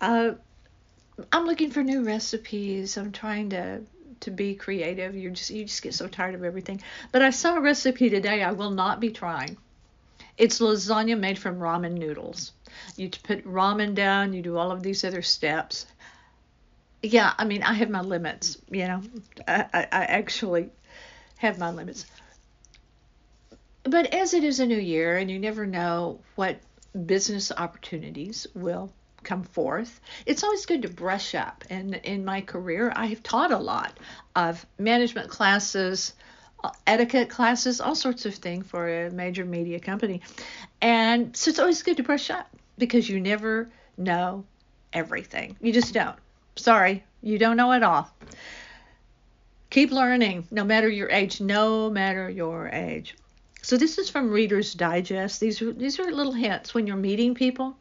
uh, 0.00 0.32
I'm 1.30 1.46
looking 1.46 1.70
for 1.70 1.82
new 1.82 2.02
recipes. 2.02 2.96
I'm 2.96 3.12
trying 3.12 3.50
to 3.50 3.82
to 4.20 4.30
be 4.30 4.54
creative. 4.54 5.14
You 5.14 5.30
just 5.30 5.50
you 5.50 5.64
just 5.64 5.82
get 5.82 5.94
so 5.94 6.08
tired 6.08 6.34
of 6.34 6.44
everything. 6.44 6.80
But 7.10 7.22
I 7.22 7.30
saw 7.30 7.56
a 7.56 7.60
recipe 7.60 8.08
today 8.08 8.42
I 8.42 8.52
will 8.52 8.70
not 8.70 9.00
be 9.00 9.10
trying. 9.10 9.56
It's 10.38 10.60
lasagna 10.60 11.18
made 11.18 11.38
from 11.38 11.58
ramen 11.58 11.92
noodles. 11.92 12.52
You 12.96 13.10
put 13.10 13.44
ramen 13.46 13.94
down, 13.94 14.32
you 14.32 14.42
do 14.42 14.56
all 14.56 14.70
of 14.70 14.82
these 14.82 15.04
other 15.04 15.22
steps. 15.22 15.86
Yeah, 17.02 17.32
I 17.36 17.44
mean, 17.44 17.62
I 17.62 17.74
have 17.74 17.90
my 17.90 18.00
limits, 18.00 18.58
you 18.70 18.86
know. 18.86 19.02
I, 19.46 19.66
I, 19.72 19.80
I 19.92 20.04
actually 20.04 20.70
have 21.36 21.58
my 21.58 21.70
limits. 21.70 22.06
But 23.82 24.14
as 24.14 24.32
it 24.32 24.44
is 24.44 24.60
a 24.60 24.66
new 24.66 24.78
year 24.78 25.16
and 25.16 25.30
you 25.30 25.38
never 25.38 25.66
know 25.66 26.20
what 26.36 26.60
business 27.06 27.50
opportunities 27.50 28.46
will 28.54 28.92
come 29.22 29.42
forth. 29.42 30.00
It's 30.26 30.42
always 30.42 30.66
good 30.66 30.82
to 30.82 30.88
brush 30.88 31.34
up. 31.34 31.64
And 31.70 31.94
in 31.94 32.24
my 32.24 32.40
career, 32.40 32.92
I 32.94 33.06
have 33.06 33.22
taught 33.22 33.52
a 33.52 33.58
lot 33.58 33.98
of 34.34 34.64
management 34.78 35.28
classes, 35.28 36.14
etiquette 36.86 37.30
classes, 37.30 37.80
all 37.80 37.94
sorts 37.94 38.26
of 38.26 38.34
things 38.34 38.66
for 38.66 39.06
a 39.06 39.10
major 39.10 39.44
media 39.44 39.80
company. 39.80 40.20
And 40.80 41.36
so 41.36 41.50
it's 41.50 41.58
always 41.58 41.82
good 41.82 41.96
to 41.96 42.02
brush 42.02 42.30
up 42.30 42.48
because 42.78 43.08
you 43.08 43.20
never 43.20 43.70
know 43.96 44.44
everything. 44.92 45.56
You 45.60 45.72
just 45.72 45.94
don't. 45.94 46.16
Sorry, 46.56 47.04
you 47.22 47.38
don't 47.38 47.56
know 47.56 47.72
it 47.72 47.82
all. 47.82 48.10
Keep 49.70 49.90
learning, 49.90 50.46
no 50.50 50.64
matter 50.64 50.88
your 50.88 51.10
age, 51.10 51.40
no 51.40 51.88
matter 51.88 52.28
your 52.28 52.68
age. 52.68 53.16
So 53.62 53.76
this 53.76 53.96
is 53.96 54.10
from 54.10 54.30
Reader's 54.30 54.74
Digest. 54.74 55.40
These 55.40 55.62
are 55.62 55.72
these 55.72 55.98
are 55.98 56.10
little 56.10 56.32
hints 56.32 56.74
when 56.74 56.86
you're 56.86 56.96
meeting 56.96 57.34
people 57.34 57.76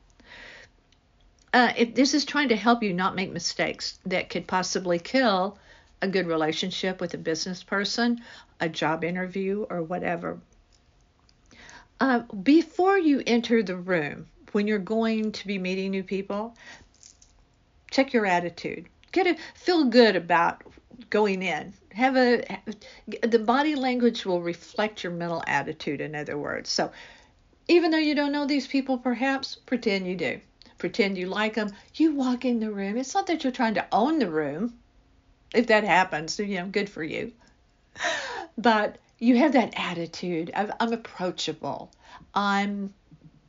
uh, 1.54 1.74
if 1.76 1.96
this 1.96 2.14
is 2.14 2.26
trying 2.26 2.50
to 2.50 2.56
help 2.56 2.84
you 2.84 2.94
not 2.94 3.16
make 3.16 3.32
mistakes 3.32 4.00
that 4.06 4.30
could 4.30 4.48
possibly 4.48 5.00
kill 5.00 5.58
a 6.02 6.08
good 6.08 6.28
relationship 6.28 7.00
with 7.00 7.14
a 7.14 7.18
business 7.18 7.64
person, 7.64 8.22
a 8.60 8.70
job 8.70 9.04
interview, 9.04 9.66
or 9.70 9.84
whatever. 9.84 10.40
Uh, 12.00 12.20
before 12.44 12.98
you 12.98 13.22
enter 13.28 13.62
the 13.62 13.76
room, 13.76 14.28
when 14.52 14.68
you're 14.68 14.80
going 14.80 15.32
to 15.32 15.48
be 15.48 15.60
meeting 15.60 15.92
new 15.92 16.04
people, 16.04 16.56
check 17.92 18.14
your 18.14 18.26
attitude. 18.26 18.88
Get 19.12 19.28
a 19.28 19.36
feel 19.54 19.86
good 19.86 20.16
about 20.16 20.64
going 21.10 21.44
in. 21.44 21.74
Have 21.92 22.16
a 22.16 22.44
the 23.22 23.40
body 23.40 23.76
language 23.76 24.26
will 24.26 24.42
reflect 24.42 25.04
your 25.04 25.14
mental 25.14 25.44
attitude. 25.46 26.02
In 26.02 26.16
other 26.16 26.38
words, 26.38 26.70
so 26.70 26.92
even 27.68 27.92
though 27.92 27.98
you 27.98 28.16
don't 28.16 28.32
know 28.32 28.48
these 28.48 28.68
people, 28.68 28.98
perhaps 28.98 29.56
pretend 29.56 30.08
you 30.08 30.16
do 30.16 30.40
pretend 30.82 31.16
you 31.16 31.28
like 31.28 31.54
them. 31.54 31.72
You 31.94 32.16
walk 32.16 32.44
in 32.44 32.60
the 32.60 32.72
room. 32.72 32.98
It's 32.98 33.14
not 33.14 33.28
that 33.28 33.44
you're 33.44 33.54
trying 33.54 33.76
to 33.76 33.86
own 33.92 34.18
the 34.18 34.30
room. 34.30 34.74
If 35.54 35.68
that 35.68 35.84
happens, 35.84 36.40
you 36.40 36.60
know, 36.60 36.66
good 36.68 36.90
for 36.90 37.04
you. 37.04 37.34
But 38.58 38.98
you 39.20 39.38
have 39.38 39.54
that 39.54 39.74
attitude 39.78 40.52
of 40.56 40.72
I'm 40.80 40.94
approachable. 40.94 41.92
I'm 42.34 42.94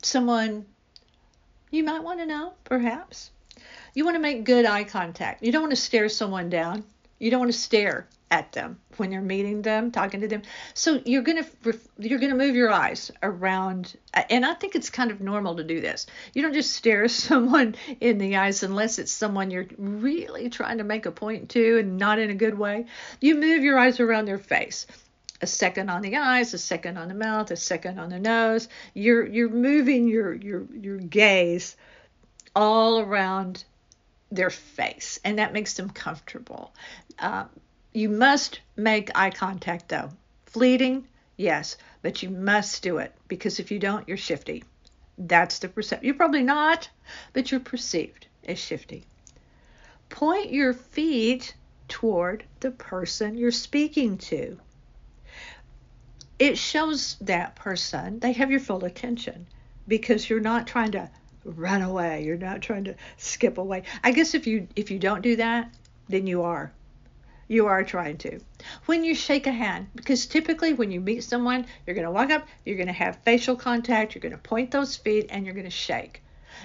someone 0.03 0.67
you 1.71 1.85
might 1.85 2.03
want 2.03 2.21
to 2.21 2.27
know, 2.27 2.53
perhaps. 2.65 3.31
You 3.95 4.05
want 4.05 4.17
to 4.17 4.21
make 4.21 4.45
good 4.45 4.67
eye 4.67 4.85
contact. 4.85 5.43
You 5.43 5.53
don't 5.53 5.63
want 5.63 5.73
to 5.73 5.77
stare 5.77 6.09
someone 6.09 6.51
down. 6.51 6.85
You 7.19 7.31
don't 7.31 7.41
want 7.41 7.53
to 7.53 7.59
stare 7.59 8.07
at 8.33 8.51
them 8.53 8.81
when 8.97 9.13
you're 9.13 9.21
meeting 9.21 9.61
them, 9.61 9.91
talking 9.91 10.23
to 10.23 10.27
them. 10.27 10.41
So 10.73 11.03
you're 11.05 11.23
gonna 11.23 11.45
you're 11.99 12.19
gonna 12.19 12.35
move 12.35 12.57
your 12.57 12.73
eyes 12.73 13.11
around, 13.23 13.95
and 14.31 14.45
I 14.45 14.55
think 14.55 14.75
it's 14.75 14.89
kind 14.89 15.11
of 15.11 15.21
normal 15.21 15.57
to 15.57 15.65
do 15.65 15.83
this. 15.83 16.07
You 16.33 16.41
don't 16.41 16.55
just 16.55 16.73
stare 16.73 17.07
someone 17.29 17.77
in 18.01 18.17
the 18.17 18.37
eyes 18.37 18.63
unless 18.63 18.99
it's 18.99 19.13
someone 19.13 19.51
you're 19.51 19.67
really 19.77 20.49
trying 20.49 20.79
to 20.79 20.85
make 20.85 21.05
a 21.05 21.13
point 21.13 21.51
to, 21.51 21.79
and 21.79 21.99
not 21.99 22.19
in 22.19 22.31
a 22.31 22.35
good 22.35 22.59
way. 22.59 22.87
You 23.21 23.35
move 23.35 23.63
your 23.63 23.79
eyes 23.79 24.01
around 24.01 24.25
their 24.25 24.39
face. 24.39 24.87
A 25.43 25.47
second 25.47 25.91
on 25.91 26.01
the 26.01 26.17
eyes, 26.17 26.55
a 26.55 26.59
second 26.59 26.97
on 26.97 27.09
the 27.09 27.15
mouth, 27.15 27.51
a 27.51 27.57
second 27.57 27.99
on 27.99 28.09
the 28.09 28.19
nose. 28.19 28.69
You're 28.95 29.27
you're 29.27 29.51
moving 29.51 30.09
your 30.09 30.33
your 30.33 30.65
your 30.73 30.97
gaze 30.97 31.77
all 32.57 32.99
around 32.99 33.65
their 34.31 34.51
face, 34.51 35.21
and 35.23 35.39
that 35.39 35.53
makes 35.53 35.75
them 35.75 35.91
comfortable. 35.91 36.73
Uh, 37.19 37.45
you 37.93 38.09
must 38.09 38.61
make 38.77 39.11
eye 39.15 39.31
contact 39.31 39.89
though. 39.89 40.11
Fleeting, 40.47 41.07
yes, 41.37 41.77
but 42.01 42.23
you 42.23 42.31
must 42.31 42.83
do 42.83 42.99
it 42.99 43.15
because 43.29 43.61
if 43.61 43.71
you 43.71 43.79
don't, 43.79 44.09
you're 44.09 44.17
shifty. 44.17 44.65
That's 45.19 45.59
the 45.59 45.69
perception. 45.69 46.07
You're 46.07 46.15
probably 46.15 46.43
not, 46.43 46.89
but 47.33 47.51
you're 47.51 47.61
perceived 47.61 48.27
as 48.45 48.59
shifty. 48.59 49.05
Point 50.09 50.53
your 50.53 50.73
feet 50.73 51.55
toward 51.89 52.45
the 52.61 52.71
person 52.71 53.37
you're 53.37 53.51
speaking 53.51 54.19
to. 54.19 54.59
It 56.39 56.59
shows 56.59 57.17
that 57.21 57.57
person 57.57 58.19
they 58.19 58.33
have 58.33 58.51
your 58.51 58.61
full 58.61 58.85
attention 58.85 59.47
because 59.87 60.29
you're 60.29 60.41
not 60.41 60.67
trying 60.67 60.93
to 60.93 61.11
run 61.45 61.83
away. 61.83 62.25
You're 62.25 62.37
not 62.37 62.63
trying 62.63 62.85
to 62.85 62.95
skip 63.17 63.59
away. 63.59 63.83
I 64.03 64.13
guess 64.13 64.35
if 64.35 64.47
you 64.47 64.67
if 64.75 64.91
you 64.91 64.99
don't 64.99 65.23
do 65.23 65.37
that, 65.37 65.75
then 66.09 66.27
you 66.27 66.43
are 66.43 66.73
you 67.53 67.67
are 67.67 67.85
trying 67.85 68.17
to. 68.17 68.41
When 68.87 69.05
you 69.05 69.15
shake 69.15 69.47
a 69.47 69.53
hand, 69.53 69.89
because 69.95 70.27
typically 70.27 70.73
when 70.73 70.91
you 70.91 71.01
meet 71.01 71.23
someone, 71.23 71.67
you're 71.87 71.95
going 71.95 72.07
to 72.07 72.11
walk 72.11 72.31
up, 72.31 72.49
you're 72.65 72.77
going 72.77 72.87
to 72.87 72.93
have 72.95 73.19
facial 73.25 73.57
contact, 73.57 74.15
you're 74.15 74.23
going 74.23 74.33
to 74.33 74.39
point 74.39 74.71
those 74.71 74.97
feet, 74.97 75.27
and 75.29 75.45
you're 75.45 75.55
going 75.55 75.65
to 75.65 75.71
shake. 75.71 76.23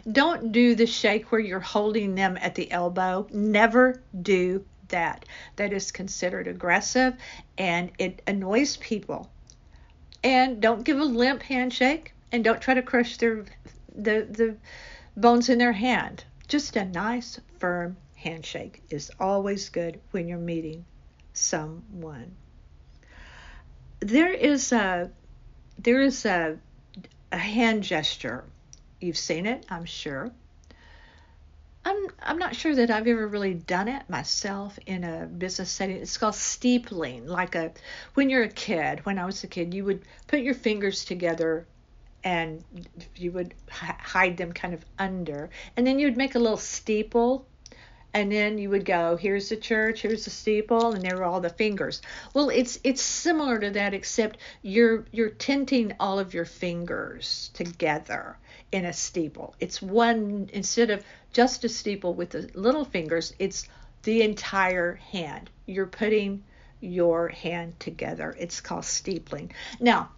Don't 0.10 0.52
do 0.52 0.76
the 0.76 0.86
shake 0.86 1.32
where 1.32 1.42
you're 1.42 1.60
holding 1.60 2.16
them 2.16 2.38
at 2.40 2.56
the 2.56 2.72
elbow. 2.72 3.28
Never 3.32 4.02
do 4.22 4.64
that. 4.88 5.26
That 5.58 5.74
is 5.74 5.92
considered 5.92 6.48
aggressive 6.48 7.16
and 7.58 7.92
it 7.98 8.22
annoys 8.28 8.78
people. 8.78 9.30
And 10.24 10.62
don't 10.62 10.84
give 10.84 11.00
a 11.00 11.06
limp 11.06 11.44
handshake 11.44 12.14
and 12.32 12.44
don't 12.44 12.62
try 12.62 12.74
to 12.74 12.82
crush 12.82 13.18
their 13.18 13.46
the 13.96 14.28
the 14.30 14.56
bones 15.16 15.50
in 15.50 15.58
their 15.58 15.74
hand. 15.74 16.24
Just 16.48 16.76
a 16.76 16.86
nice 16.86 17.40
firm 17.60 17.98
handshake 18.28 18.82
is 18.90 19.12
always 19.20 19.70
good 19.70 20.00
when 20.12 20.28
you're 20.28 20.38
meeting 20.38 20.86
someone. 21.34 22.36
There 24.00 24.34
is 24.34 24.72
a 24.72 25.12
there 25.80 26.02
is 26.02 26.26
a, 26.26 26.58
a 27.32 27.38
hand 27.38 27.84
gesture. 27.84 28.44
You've 29.00 29.18
seen 29.18 29.46
it, 29.46 29.66
I'm 29.70 29.86
sure. 29.86 30.32
I'm 31.86 32.08
I'm 32.22 32.38
not 32.38 32.56
sure 32.56 32.76
that 32.76 32.92
I've 32.92 33.08
ever 33.08 33.28
really 33.28 33.54
done 33.54 33.88
it 33.88 34.10
myself 34.10 34.78
in 34.86 35.04
a 35.04 35.26
business 35.26 35.70
setting. 35.70 35.98
It's 35.98 36.18
called 36.18 36.36
steepling. 36.36 37.28
Like 37.28 37.56
a 37.56 37.72
when 38.16 38.30
you're 38.30 38.44
a 38.44 38.50
kid, 38.50 39.06
when 39.06 39.18
I 39.18 39.26
was 39.26 39.44
a 39.44 39.48
kid, 39.48 39.74
you 39.74 39.86
would 39.86 40.04
put 40.28 40.42
your 40.42 40.54
fingers 40.54 41.06
together 41.06 41.66
and 42.24 42.64
you 43.16 43.32
would 43.32 43.54
hide 43.70 44.36
them 44.36 44.52
kind 44.52 44.74
of 44.74 44.84
under, 45.00 45.50
and 45.78 45.88
then 45.88 45.98
you'd 45.98 46.18
make 46.18 46.36
a 46.36 46.40
little 46.40 46.58
steeple 46.58 47.46
and 48.14 48.32
then 48.32 48.58
you 48.58 48.70
would 48.70 48.86
go 48.86 49.16
here's 49.16 49.50
the 49.50 49.56
church 49.56 50.02
here's 50.02 50.26
the 50.26 50.30
steeple 50.30 50.94
and 50.94 51.04
there 51.04 51.18
are 51.18 51.24
all 51.24 51.42
the 51.42 51.50
fingers. 51.50 52.02
Well 52.34 52.50
it's 52.50 52.80
it's 52.84 53.02
similar 53.02 53.60
to 53.60 53.70
that 53.72 53.94
except 53.94 54.40
you're 54.62 55.06
you're 55.12 55.30
tinting 55.30 55.94
all 56.00 56.20
of 56.20 56.34
your 56.34 56.46
fingers 56.46 57.52
together 57.54 58.38
in 58.72 58.86
a 58.86 58.94
steeple. 58.94 59.56
It's 59.60 59.82
one 59.82 60.50
instead 60.54 60.90
of 60.90 61.04
just 61.34 61.64
a 61.64 61.70
steeple 61.70 62.14
with 62.14 62.32
the 62.32 62.50
little 62.54 62.86
fingers 62.86 63.34
it's 63.40 63.68
the 64.04 64.22
entire 64.22 64.96
hand. 64.96 65.50
You're 65.66 65.86
putting 65.86 66.44
your 66.80 67.28
hand 67.28 67.80
together. 67.80 68.36
It's 68.40 68.62
called 68.62 68.86
steepling. 68.86 69.52
Now 69.80 70.10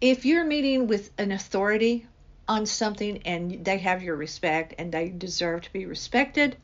if 0.00 0.24
you're 0.24 0.44
meeting 0.44 0.86
with 0.86 1.10
an 1.18 1.32
authority 1.32 2.06
on 2.46 2.66
something 2.66 3.22
and 3.24 3.64
they 3.64 3.78
have 3.78 4.02
your 4.02 4.16
respect 4.16 4.74
and 4.78 4.90
they 4.90 5.08
deserve 5.08 5.62
to 5.62 5.72
be 5.72 5.86
respected 5.86 6.56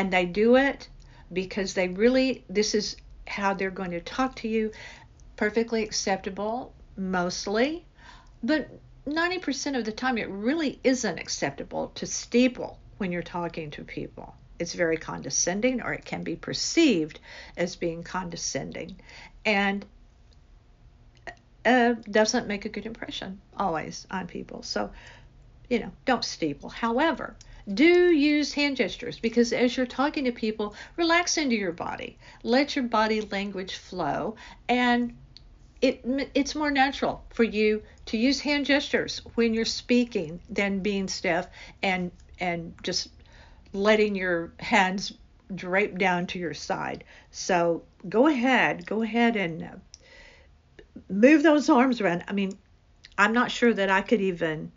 and 0.00 0.10
they 0.10 0.24
do 0.24 0.56
it 0.56 0.88
because 1.30 1.74
they 1.74 1.88
really 1.88 2.42
this 2.48 2.74
is 2.74 2.96
how 3.26 3.52
they're 3.52 3.70
going 3.70 3.90
to 3.90 4.00
talk 4.00 4.34
to 4.34 4.48
you. 4.48 4.72
Perfectly 5.36 5.82
acceptable 5.82 6.72
mostly. 6.96 7.84
But 8.42 8.70
90% 9.06 9.76
of 9.76 9.84
the 9.84 9.92
time 9.92 10.16
it 10.16 10.30
really 10.30 10.80
isn't 10.82 11.18
acceptable 11.18 11.88
to 11.96 12.06
steeple 12.06 12.78
when 12.96 13.12
you're 13.12 13.22
talking 13.22 13.70
to 13.72 13.84
people. 13.84 14.34
It's 14.58 14.72
very 14.72 14.96
condescending 14.96 15.82
or 15.82 15.92
it 15.92 16.06
can 16.06 16.22
be 16.22 16.34
perceived 16.34 17.20
as 17.58 17.76
being 17.76 18.02
condescending. 18.02 18.96
And 19.44 19.84
uh, 21.66 21.92
doesn't 22.10 22.46
make 22.46 22.64
a 22.64 22.70
good 22.70 22.86
impression 22.86 23.38
always 23.54 24.06
on 24.10 24.28
people. 24.28 24.62
So 24.62 24.92
you 25.68 25.80
know 25.80 25.92
don't 26.06 26.24
steeple. 26.24 26.70
However 26.70 27.36
do 27.72 28.10
use 28.10 28.52
hand 28.52 28.76
gestures 28.76 29.18
because 29.18 29.52
as 29.52 29.76
you're 29.76 29.86
talking 29.86 30.24
to 30.24 30.32
people, 30.32 30.74
relax 30.96 31.36
into 31.36 31.56
your 31.56 31.72
body. 31.72 32.18
Let 32.42 32.76
your 32.76 32.84
body 32.84 33.20
language 33.20 33.74
flow 33.74 34.36
and 34.68 35.16
it 35.80 36.04
it's 36.34 36.54
more 36.54 36.70
natural 36.70 37.24
for 37.30 37.44
you 37.44 37.82
to 38.06 38.18
use 38.18 38.40
hand 38.40 38.66
gestures 38.66 39.22
when 39.34 39.54
you're 39.54 39.64
speaking 39.64 40.40
than 40.48 40.80
being 40.80 41.08
stiff 41.08 41.46
and 41.82 42.10
and 42.38 42.74
just 42.82 43.08
letting 43.72 44.14
your 44.14 44.52
hands 44.58 45.12
drape 45.54 45.98
down 45.98 46.26
to 46.26 46.38
your 46.38 46.54
side. 46.54 47.04
So 47.30 47.82
go 48.08 48.26
ahead, 48.26 48.86
go 48.86 49.02
ahead 49.02 49.36
and 49.36 49.62
uh, 49.62 49.68
move 51.08 51.42
those 51.42 51.68
arms 51.68 52.00
around. 52.00 52.24
I 52.28 52.32
mean, 52.32 52.56
I'm 53.18 53.32
not 53.32 53.50
sure 53.50 53.72
that 53.72 53.90
I 53.90 54.00
could 54.00 54.20
even 54.20 54.72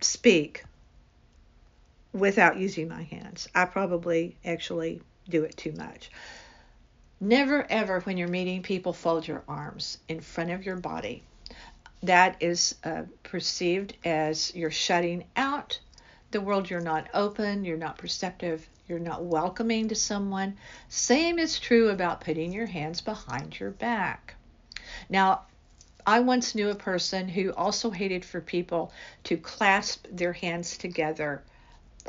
speak 0.00 0.64
without 2.12 2.56
using 2.56 2.88
my 2.88 3.02
hands. 3.02 3.48
I 3.54 3.64
probably 3.66 4.36
actually 4.44 5.02
do 5.28 5.44
it 5.44 5.56
too 5.56 5.72
much. 5.72 6.10
Never 7.20 7.66
ever, 7.70 8.00
when 8.00 8.16
you're 8.16 8.28
meeting 8.28 8.62
people, 8.62 8.92
fold 8.92 9.28
your 9.28 9.44
arms 9.46 9.98
in 10.08 10.20
front 10.20 10.50
of 10.50 10.64
your 10.64 10.76
body. 10.76 11.22
That 12.02 12.36
is 12.40 12.76
uh, 12.82 13.02
perceived 13.22 13.94
as 14.04 14.54
you're 14.54 14.70
shutting 14.70 15.24
out 15.36 15.78
the 16.30 16.40
world. 16.40 16.70
You're 16.70 16.80
not 16.80 17.08
open, 17.12 17.64
you're 17.64 17.76
not 17.76 17.98
perceptive, 17.98 18.66
you're 18.88 18.98
not 18.98 19.22
welcoming 19.22 19.88
to 19.88 19.94
someone. 19.94 20.56
Same 20.88 21.38
is 21.38 21.60
true 21.60 21.90
about 21.90 22.22
putting 22.22 22.52
your 22.52 22.66
hands 22.66 23.02
behind 23.02 23.60
your 23.60 23.70
back. 23.70 24.34
Now, 25.10 25.42
I 26.06 26.20
once 26.20 26.54
knew 26.54 26.70
a 26.70 26.74
person 26.74 27.28
who 27.28 27.52
also 27.52 27.90
hated 27.90 28.24
for 28.24 28.40
people 28.40 28.92
to 29.24 29.36
clasp 29.36 30.06
their 30.10 30.32
hands 30.32 30.78
together. 30.78 31.42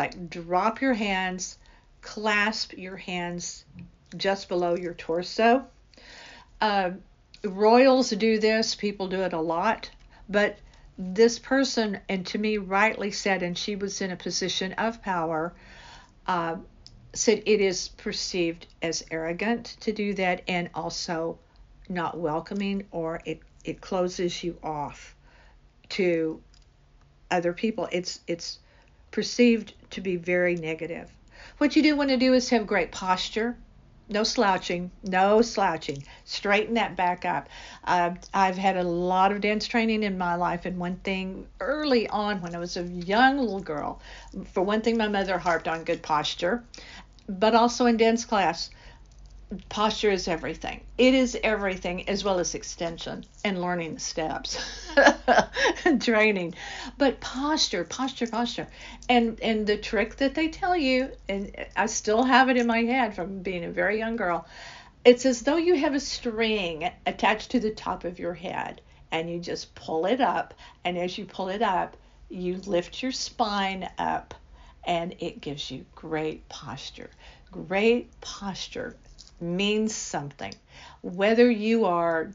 Like 0.02 0.32
drop 0.32 0.82
your 0.82 0.96
hands, 0.96 1.60
clasp 2.02 2.74
your 2.76 2.98
hands 2.98 3.66
just 4.18 4.50
below 4.50 4.76
your 4.76 4.96
torso. 4.96 5.68
Uh, 6.60 6.94
royals 7.44 8.10
do 8.10 8.40
this, 8.40 8.74
people 8.74 9.08
do 9.10 9.22
it 9.22 9.34
a 9.34 9.40
lot, 9.40 9.92
but 10.28 10.58
this 10.98 11.38
person, 11.38 12.00
and 12.10 12.26
to 12.26 12.40
me, 12.40 12.58
rightly 12.58 13.12
said, 13.12 13.44
and 13.44 13.56
she 13.56 13.76
was 13.76 14.02
in 14.02 14.10
a 14.10 14.16
position 14.16 14.74
of 14.74 15.04
power, 15.04 15.54
uh, 16.26 16.56
said 17.14 17.44
it 17.46 17.62
is 17.62 17.90
perceived 17.90 18.66
as 18.82 19.06
arrogant 19.12 19.78
to 19.82 19.94
do 19.94 20.16
that 20.16 20.42
and 20.48 20.72
also 20.74 21.38
not 21.90 22.18
welcoming 22.18 22.88
or 22.90 23.22
it, 23.24 23.40
it 23.64 23.82
closes 23.82 24.44
you 24.44 24.58
off 24.64 25.16
to 25.90 26.42
other 27.30 27.54
people. 27.54 27.88
It's 27.92 28.20
it's 28.26 28.58
perceived 29.12 29.74
to 29.92 30.02
be 30.02 30.16
very 30.16 30.56
negative. 30.56 31.12
What 31.58 31.76
you 31.76 31.84
do 31.84 31.96
want 31.96 32.10
to 32.10 32.18
do 32.18 32.34
is 32.34 32.50
have 32.50 32.66
great 32.66 32.92
posture 32.92 33.58
no 34.12 34.24
slouching, 34.24 34.92
no 35.04 35.42
slouching. 35.42 36.04
Straighten 36.26 36.74
that 36.74 36.96
back 36.96 37.24
up. 37.24 37.48
Uh, 37.86 38.12
I've 38.34 38.58
had 38.58 38.76
a 38.76 38.84
lot 38.84 39.32
of 39.32 39.42
dance 39.42 39.68
training 39.68 40.04
in 40.04 40.18
my 40.18 40.36
life, 40.36 40.66
and 40.66 40.78
one 40.78 40.98
thing 40.98 41.48
early 41.60 42.10
on 42.10 42.42
when 42.42 42.54
I 42.54 42.60
was 42.60 42.76
a 42.76 42.84
young 42.84 43.38
little 43.38 43.62
girl, 43.62 44.02
for 44.52 44.62
one 44.62 44.82
thing, 44.82 44.98
my 44.98 45.08
mother 45.08 45.38
harped 45.38 45.68
on 45.68 45.86
good 45.86 46.02
posture, 46.02 46.64
but 47.28 47.56
also 47.56 47.86
in 47.86 47.98
dance 47.98 48.26
class, 48.26 48.70
posture 49.68 50.12
is 50.12 50.28
everything. 50.30 50.82
It 50.98 51.14
is 51.14 51.38
everything 51.44 52.08
as 52.08 52.24
well 52.24 52.40
as 52.40 52.56
extension 52.56 53.26
and 53.44 53.62
learning 53.62 53.96
the 53.96 54.00
steps 54.00 54.58
and 55.86 56.02
training. 56.02 56.56
But 56.98 57.20
posture, 57.20 57.84
posture, 57.84 58.28
posture. 58.28 58.68
And 59.10 59.40
and 59.42 59.68
the 59.68 59.78
trick 59.78 60.16
that 60.18 60.36
they 60.36 60.48
tell 60.48 60.76
you 60.76 61.12
and 61.28 61.54
I 61.76 61.88
still 61.88 62.24
have 62.24 62.50
it 62.50 62.58
in 62.58 62.66
my 62.66 62.84
head 62.84 63.14
from 63.14 63.42
being 63.42 63.66
a 63.66 63.72
very 63.72 63.98
young 63.98 64.16
girl. 64.16 64.46
It's 65.04 65.26
as 65.26 65.42
though 65.42 65.58
you 65.58 65.76
have 65.76 65.96
a 65.96 66.00
string 66.00 66.90
attached 67.06 67.52
to 67.52 67.60
the 67.60 67.72
top 67.72 68.06
of 68.06 68.20
your 68.20 68.34
head 68.34 68.82
and 69.12 69.30
you 69.30 69.40
just 69.40 69.76
pull 69.76 70.06
it 70.06 70.22
up 70.22 70.54
and 70.86 70.98
as 70.98 71.18
you 71.18 71.26
pull 71.26 71.50
it 71.50 71.62
up, 71.62 71.98
you 72.30 72.58
lift 72.66 73.04
your 73.04 73.12
spine 73.12 73.90
up 73.98 74.34
and 74.86 75.14
it 75.20 75.42
gives 75.42 75.70
you 75.70 75.86
great 75.94 76.48
posture. 76.48 77.10
Great 77.52 78.10
posture 78.22 78.96
means 79.42 79.94
something. 79.94 80.54
Whether 81.02 81.50
you 81.50 81.86
are, 81.86 82.32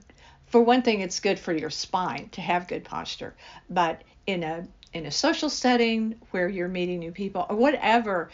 for 0.46 0.60
one 0.60 0.82
thing, 0.82 1.00
it's 1.00 1.20
good 1.20 1.38
for 1.38 1.52
your 1.52 1.70
spine 1.70 2.28
to 2.30 2.40
have 2.40 2.68
good 2.68 2.84
posture, 2.84 3.34
but 3.70 4.02
in 4.26 4.42
a 4.42 4.66
in 4.92 5.06
a 5.06 5.10
social 5.10 5.50
setting 5.50 6.18
where 6.30 6.48
you're 6.48 6.68
meeting 6.68 7.00
new 7.00 7.12
people 7.12 7.44
or 7.50 7.56
whatever 7.56 8.30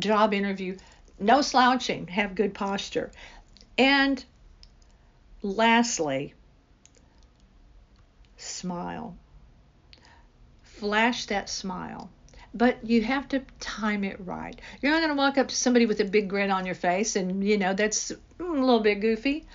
job 0.00 0.32
interview, 0.32 0.76
no 1.18 1.42
slouching, 1.42 2.06
have 2.06 2.34
good 2.34 2.54
posture. 2.54 3.10
And 3.76 4.24
lastly, 5.42 6.34
smile. 8.38 9.16
Flash 10.62 11.26
that 11.26 11.48
smile 11.50 12.10
but 12.54 12.84
you 12.86 13.02
have 13.02 13.28
to 13.28 13.42
time 13.60 14.04
it 14.04 14.18
right. 14.24 14.60
You're 14.80 14.92
not 14.92 15.00
going 15.00 15.10
to 15.10 15.16
walk 15.16 15.38
up 15.38 15.48
to 15.48 15.56
somebody 15.56 15.86
with 15.86 16.00
a 16.00 16.04
big 16.04 16.28
grin 16.28 16.50
on 16.50 16.66
your 16.66 16.74
face 16.74 17.16
and, 17.16 17.44
you 17.44 17.56
know, 17.56 17.74
that's 17.74 18.12
mm, 18.12 18.58
a 18.58 18.60
little 18.60 18.80
bit 18.80 19.00
goofy. 19.00 19.46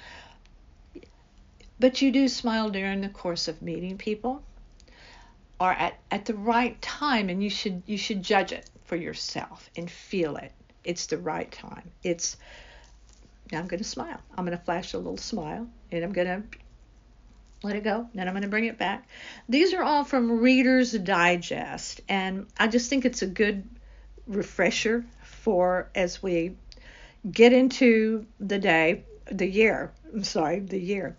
But 1.80 2.02
you 2.02 2.12
do 2.12 2.28
smile 2.28 2.70
during 2.70 3.02
the 3.02 3.10
course 3.10 3.48
of 3.48 3.62
meeting 3.62 3.98
people 3.98 4.42
or 5.60 5.72
at, 5.72 6.00
at 6.10 6.26
the 6.26 6.34
right 6.34 6.80
time 6.82 7.30
and 7.30 7.44
you 7.44 7.50
should 7.50 7.84
you 7.86 7.98
should 7.98 8.24
judge 8.24 8.52
it 8.52 8.70
for 8.86 8.96
yourself 8.96 9.70
and 9.76 9.90
feel 9.90 10.38
it. 10.38 10.52
It's 10.84 11.06
the 11.08 11.18
right 11.18 11.52
time. 11.52 11.92
It's 12.04 12.38
now 13.52 13.60
I'm 13.60 13.68
going 13.68 13.80
to 13.80 13.84
smile. 13.84 14.20
I'm 14.36 14.46
going 14.46 14.58
to 14.58 14.64
flash 14.64 14.94
a 14.94 14.98
little 14.98 15.18
smile 15.18 15.68
and 15.92 16.04
I'm 16.04 16.14
going 16.14 16.28
to 16.28 16.44
let 17.64 17.76
it 17.76 17.84
go. 17.84 18.08
Then 18.14 18.28
I'm 18.28 18.34
going 18.34 18.44
to 18.44 18.50
bring 18.50 18.66
it 18.66 18.78
back. 18.78 19.08
These 19.50 19.74
are 19.74 19.84
all 19.84 20.04
from 20.04 20.40
Reader's 20.40 20.92
Digest, 20.92 22.02
and 22.08 22.48
I 22.58 22.68
just 22.68 22.90
think 22.90 23.06
it's 23.06 23.22
a 23.22 23.28
good 23.28 23.68
refresher 24.28 25.06
for 25.24 25.90
as 25.96 26.22
we 26.22 26.56
get 27.30 27.54
into 27.54 28.26
the 28.40 28.60
day, 28.60 29.04
the 29.32 29.48
year. 29.48 29.92
I'm 30.14 30.24
sorry, 30.24 30.60
the 30.60 30.80
year. 30.80 31.16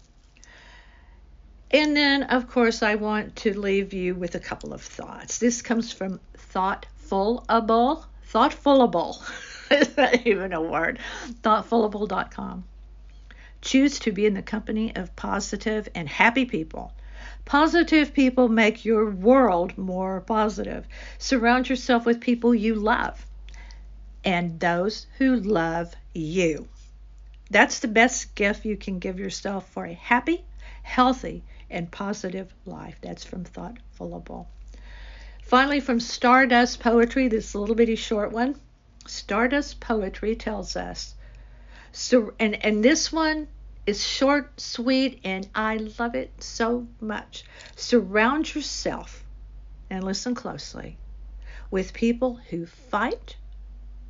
And 1.70 1.94
then, 1.94 2.22
of 2.24 2.48
course, 2.48 2.82
I 2.82 2.94
want 2.94 3.36
to 3.36 3.58
leave 3.58 3.92
you 3.92 4.14
with 4.14 4.34
a 4.34 4.40
couple 4.40 4.72
of 4.72 4.80
thoughts. 4.80 5.38
This 5.38 5.60
comes 5.60 5.92
from 5.92 6.18
Thoughtfulable. 6.52 8.04
Thoughtfulable. 8.32 9.22
Is 9.70 9.88
that 9.94 10.26
even 10.26 10.54
a 10.54 10.62
word? 10.62 10.98
Thoughtfulable.com. 11.42 12.64
Choose 13.68 13.98
to 13.98 14.12
be 14.12 14.24
in 14.24 14.32
the 14.32 14.40
company 14.40 14.96
of 14.96 15.14
positive 15.14 15.90
and 15.94 16.08
happy 16.08 16.46
people. 16.46 16.94
Positive 17.44 18.14
people 18.14 18.48
make 18.48 18.86
your 18.86 19.10
world 19.10 19.76
more 19.76 20.22
positive. 20.22 20.86
Surround 21.18 21.68
yourself 21.68 22.06
with 22.06 22.18
people 22.18 22.54
you 22.54 22.74
love 22.74 23.26
and 24.24 24.58
those 24.58 25.06
who 25.18 25.36
love 25.36 25.94
you. 26.14 26.66
That's 27.50 27.80
the 27.80 27.88
best 27.88 28.34
gift 28.34 28.64
you 28.64 28.74
can 28.74 29.00
give 29.00 29.18
yourself 29.18 29.68
for 29.68 29.84
a 29.84 29.92
happy, 29.92 30.46
healthy, 30.82 31.44
and 31.68 31.90
positive 31.90 32.50
life. 32.64 32.96
That's 33.02 33.24
from 33.24 33.44
Thoughtfulable. 33.44 34.46
Finally, 35.42 35.80
from 35.80 36.00
Stardust 36.00 36.80
Poetry, 36.80 37.28
this 37.28 37.54
little 37.54 37.74
bitty 37.74 37.96
short 37.96 38.32
one. 38.32 38.58
Stardust 39.06 39.78
Poetry 39.78 40.36
tells 40.36 40.74
us 40.74 41.14
so, 41.92 42.32
and, 42.38 42.64
and 42.64 42.82
this 42.82 43.12
one 43.12 43.48
is 43.88 44.06
short, 44.06 44.60
sweet, 44.60 45.18
and 45.24 45.48
I 45.54 45.78
love 45.98 46.14
it 46.14 46.30
so 46.42 46.86
much. 47.00 47.44
Surround 47.74 48.54
yourself, 48.54 49.24
and 49.88 50.04
listen 50.04 50.34
closely, 50.34 50.98
with 51.70 51.94
people 51.94 52.38
who 52.50 52.66
fight 52.66 53.38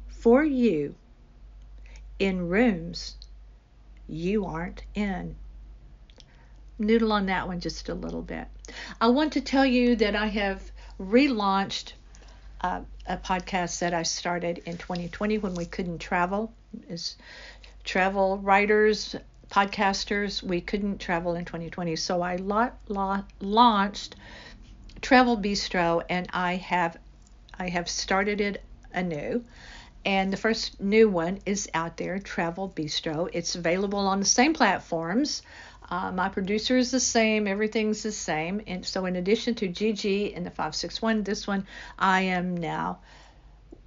for 0.08 0.42
you 0.42 0.96
in 2.18 2.48
rooms 2.48 3.18
you 4.08 4.46
aren't 4.46 4.82
in. 4.96 5.36
Noodle 6.80 7.12
on 7.12 7.26
that 7.26 7.46
one 7.46 7.60
just 7.60 7.88
a 7.88 7.94
little 7.94 8.22
bit. 8.22 8.48
I 9.00 9.06
want 9.06 9.34
to 9.34 9.40
tell 9.40 9.64
you 9.64 9.94
that 9.94 10.16
I 10.16 10.26
have 10.26 10.72
relaunched 11.00 11.92
uh, 12.62 12.80
a 13.06 13.16
podcast 13.16 13.78
that 13.78 13.94
I 13.94 14.02
started 14.02 14.58
in 14.66 14.76
2020 14.76 15.38
when 15.38 15.54
we 15.54 15.66
couldn't 15.66 16.00
travel. 16.00 16.52
As 16.90 17.14
travel 17.84 18.38
writers, 18.38 19.14
podcasters, 19.50 20.42
we 20.42 20.60
couldn't 20.60 20.98
travel 21.00 21.34
in 21.34 21.44
2020. 21.44 21.96
So 21.96 22.22
I 22.22 22.36
la- 22.36 22.70
la- 22.88 23.24
launched 23.40 24.16
Travel 25.00 25.36
Bistro 25.36 26.02
and 26.08 26.28
I 26.32 26.56
have 26.56 26.96
I 27.58 27.68
have 27.68 27.88
started 27.88 28.40
it 28.40 28.64
anew. 28.92 29.44
And 30.04 30.32
the 30.32 30.36
first 30.36 30.80
new 30.80 31.08
one 31.08 31.40
is 31.46 31.68
out 31.74 31.96
there, 31.96 32.18
Travel 32.18 32.70
Bistro. 32.76 33.28
It's 33.32 33.54
available 33.56 34.00
on 34.00 34.20
the 34.20 34.26
same 34.26 34.54
platforms 34.54 35.42
Uh, 35.90 36.12
my 36.12 36.28
producer 36.28 36.76
is 36.76 36.90
the 36.90 37.00
same, 37.00 37.46
everything's 37.46 38.02
the 38.02 38.12
same. 38.12 38.60
And 38.66 38.84
so, 38.86 39.06
in 39.06 39.16
addition 39.16 39.54
to 39.56 39.68
GG 39.68 40.32
and 40.36 40.44
the 40.46 40.50
561, 40.50 41.22
this 41.24 41.46
one, 41.46 41.66
I 41.98 42.22
am 42.22 42.56
now 42.56 43.00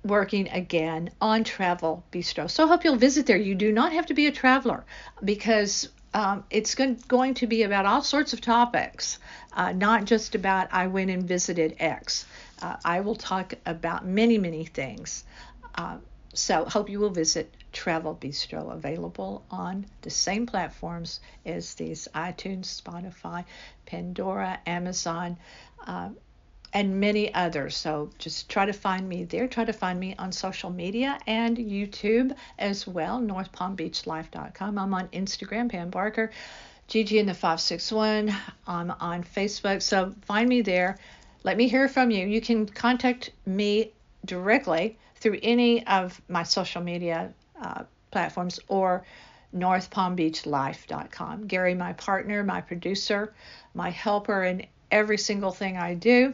working 0.04 0.50
again 0.50 1.12
on 1.22 1.44
Travel 1.44 2.04
Bistro. 2.12 2.50
So, 2.50 2.66
I 2.66 2.68
hope 2.68 2.84
you'll 2.84 2.96
visit 2.96 3.26
there. 3.26 3.38
You 3.38 3.56
do 3.56 3.72
not 3.72 3.94
have 3.94 4.08
to 4.08 4.14
be 4.14 4.28
a 4.28 4.32
traveler 4.32 4.84
because 5.24 5.90
um, 6.14 6.44
it's 6.50 6.76
going, 6.76 7.34
to 7.36 7.48
be 7.48 7.64
about 7.64 7.86
all 7.86 8.02
sorts 8.02 8.34
of 8.34 8.42
topics, 8.42 9.20
uh, 9.54 9.72
not 9.72 10.06
just 10.06 10.36
about 10.36 10.68
I 10.72 10.88
went 10.88 11.10
and 11.10 11.24
visited 11.24 11.76
X. 11.80 12.26
Uh, 12.62 12.76
I 12.84 13.02
will 13.02 13.16
talk 13.16 13.54
about 13.66 14.06
many, 14.06 14.38
many 14.38 14.66
things. 14.66 15.24
Uh, 15.76 15.98
so, 16.34 16.66
hope 16.66 16.90
you 16.90 17.00
will 17.00 17.10
visit 17.10 17.54
Travel 17.72 18.18
Bistro, 18.20 18.74
available 18.74 19.44
on 19.52 19.86
the 20.02 20.10
same 20.10 20.46
platforms 20.46 21.20
as 21.46 21.76
these 21.76 22.08
iTunes, 22.14 22.82
Spotify, 22.82 23.46
Pandora, 23.86 24.60
Amazon, 24.66 25.38
uh, 25.86 26.10
and 26.74 27.00
many 27.00 27.34
others. 27.34 27.76
So, 27.76 28.10
just 28.18 28.50
try 28.50 28.66
to 28.66 28.74
find 28.74 29.08
me 29.08 29.26
there. 29.26 29.48
Try 29.48 29.66
to 29.66 29.74
find 29.74 30.00
me 30.00 30.16
on 30.18 30.32
social 30.32 30.70
media 30.70 31.20
and 31.28 31.58
YouTube 31.58 32.36
as 32.58 32.88
well, 32.88 33.20
northpalmbeachlife.com. 33.20 34.78
I'm 34.78 34.94
on 34.94 35.08
Instagram, 35.10 35.70
Pam 35.70 35.90
Barker. 35.90 36.32
Gigi 36.88 37.20
in 37.20 37.26
the 37.26 37.34
561. 37.34 38.34
I'm 38.68 38.92
on 38.92 39.24
Facebook. 39.24 39.82
So, 39.82 40.14
find 40.26 40.48
me 40.48 40.62
there. 40.62 40.98
Let 41.44 41.58
me 41.58 41.68
hear 41.68 41.88
from 41.88 42.12
you. 42.12 42.26
You 42.28 42.42
can 42.42 42.68
contact 42.68 43.32
me 43.46 43.92
directly 44.26 44.98
through 45.16 45.40
any 45.42 45.86
of 45.88 46.22
my 46.30 46.44
social 46.44 46.82
media 46.82 47.34
uh, 47.62 47.84
platforms 48.12 48.60
or 48.68 49.06
northpalmbeachlife.com. 49.56 51.48
Gary, 51.48 51.74
my 51.74 51.94
partner, 51.94 52.44
my 52.44 52.62
producer, 52.62 53.34
my 53.74 53.90
helper 53.90 54.44
in 54.44 54.66
every 54.92 55.18
single 55.18 55.52
thing 55.52 55.78
I 55.78 55.94
do. 55.96 56.34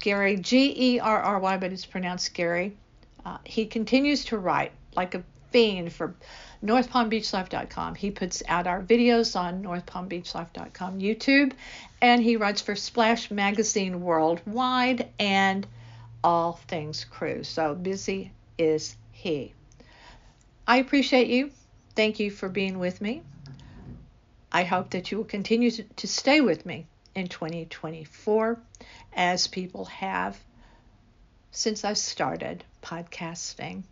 Gary, 0.00 0.36
G 0.36 0.74
E 0.94 1.00
R 1.00 1.20
R 1.20 1.38
Y, 1.38 1.56
but 1.56 1.72
it's 1.72 1.86
pronounced 1.86 2.34
Gary. 2.34 2.76
Uh, 3.24 3.38
he 3.44 3.66
continues 3.66 4.24
to 4.26 4.38
write 4.38 4.72
like 4.94 5.14
a 5.14 5.24
fiend 5.50 5.92
for 5.92 6.14
northpalmbeachlife.com. 6.62 7.94
He 7.94 8.10
puts 8.10 8.42
out 8.48 8.66
our 8.66 8.82
videos 8.82 9.38
on 9.38 9.62
northpalmbeachlife.com 9.62 11.00
YouTube, 11.00 11.52
and 12.02 12.22
he 12.22 12.36
writes 12.36 12.60
for 12.60 12.76
Splash 12.76 13.30
Magazine 13.30 14.02
Worldwide 14.02 15.08
and 15.18 15.66
all 16.22 16.54
things 16.68 17.04
cruise. 17.04 17.48
So 17.48 17.74
busy 17.74 18.32
is 18.58 18.96
he. 19.12 19.54
I 20.66 20.78
appreciate 20.78 21.28
you. 21.28 21.50
Thank 21.94 22.20
you 22.20 22.30
for 22.30 22.48
being 22.48 22.78
with 22.78 23.00
me. 23.00 23.22
I 24.52 24.64
hope 24.64 24.90
that 24.90 25.10
you 25.10 25.18
will 25.18 25.24
continue 25.24 25.70
to, 25.70 25.82
to 25.82 26.08
stay 26.08 26.40
with 26.40 26.66
me 26.66 26.86
in 27.16 27.28
2024 27.28 28.60
as 29.14 29.46
people 29.46 29.86
have 29.86 30.38
since 31.50 31.84
I 31.84 31.94
started 31.94 32.62
podcasting. 32.82 33.82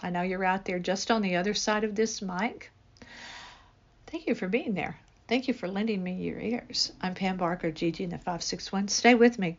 I 0.00 0.10
know 0.10 0.22
you're 0.22 0.44
out 0.44 0.64
there 0.64 0.78
just 0.78 1.10
on 1.10 1.22
the 1.22 1.36
other 1.36 1.54
side 1.54 1.84
of 1.84 1.94
this 1.94 2.22
mic. 2.22 2.70
Thank 4.06 4.26
you 4.26 4.34
for 4.34 4.48
being 4.48 4.74
there. 4.74 4.96
Thank 5.28 5.48
you 5.48 5.54
for 5.54 5.68
lending 5.68 6.02
me 6.02 6.14
your 6.14 6.38
ears. 6.38 6.92
I'm 7.00 7.14
Pam 7.14 7.36
Barker, 7.36 7.70
Gigi 7.70 8.04
in 8.04 8.10
the 8.10 8.18
561. 8.18 8.88
Stay 8.88 9.14
with 9.14 9.38
me. 9.38 9.58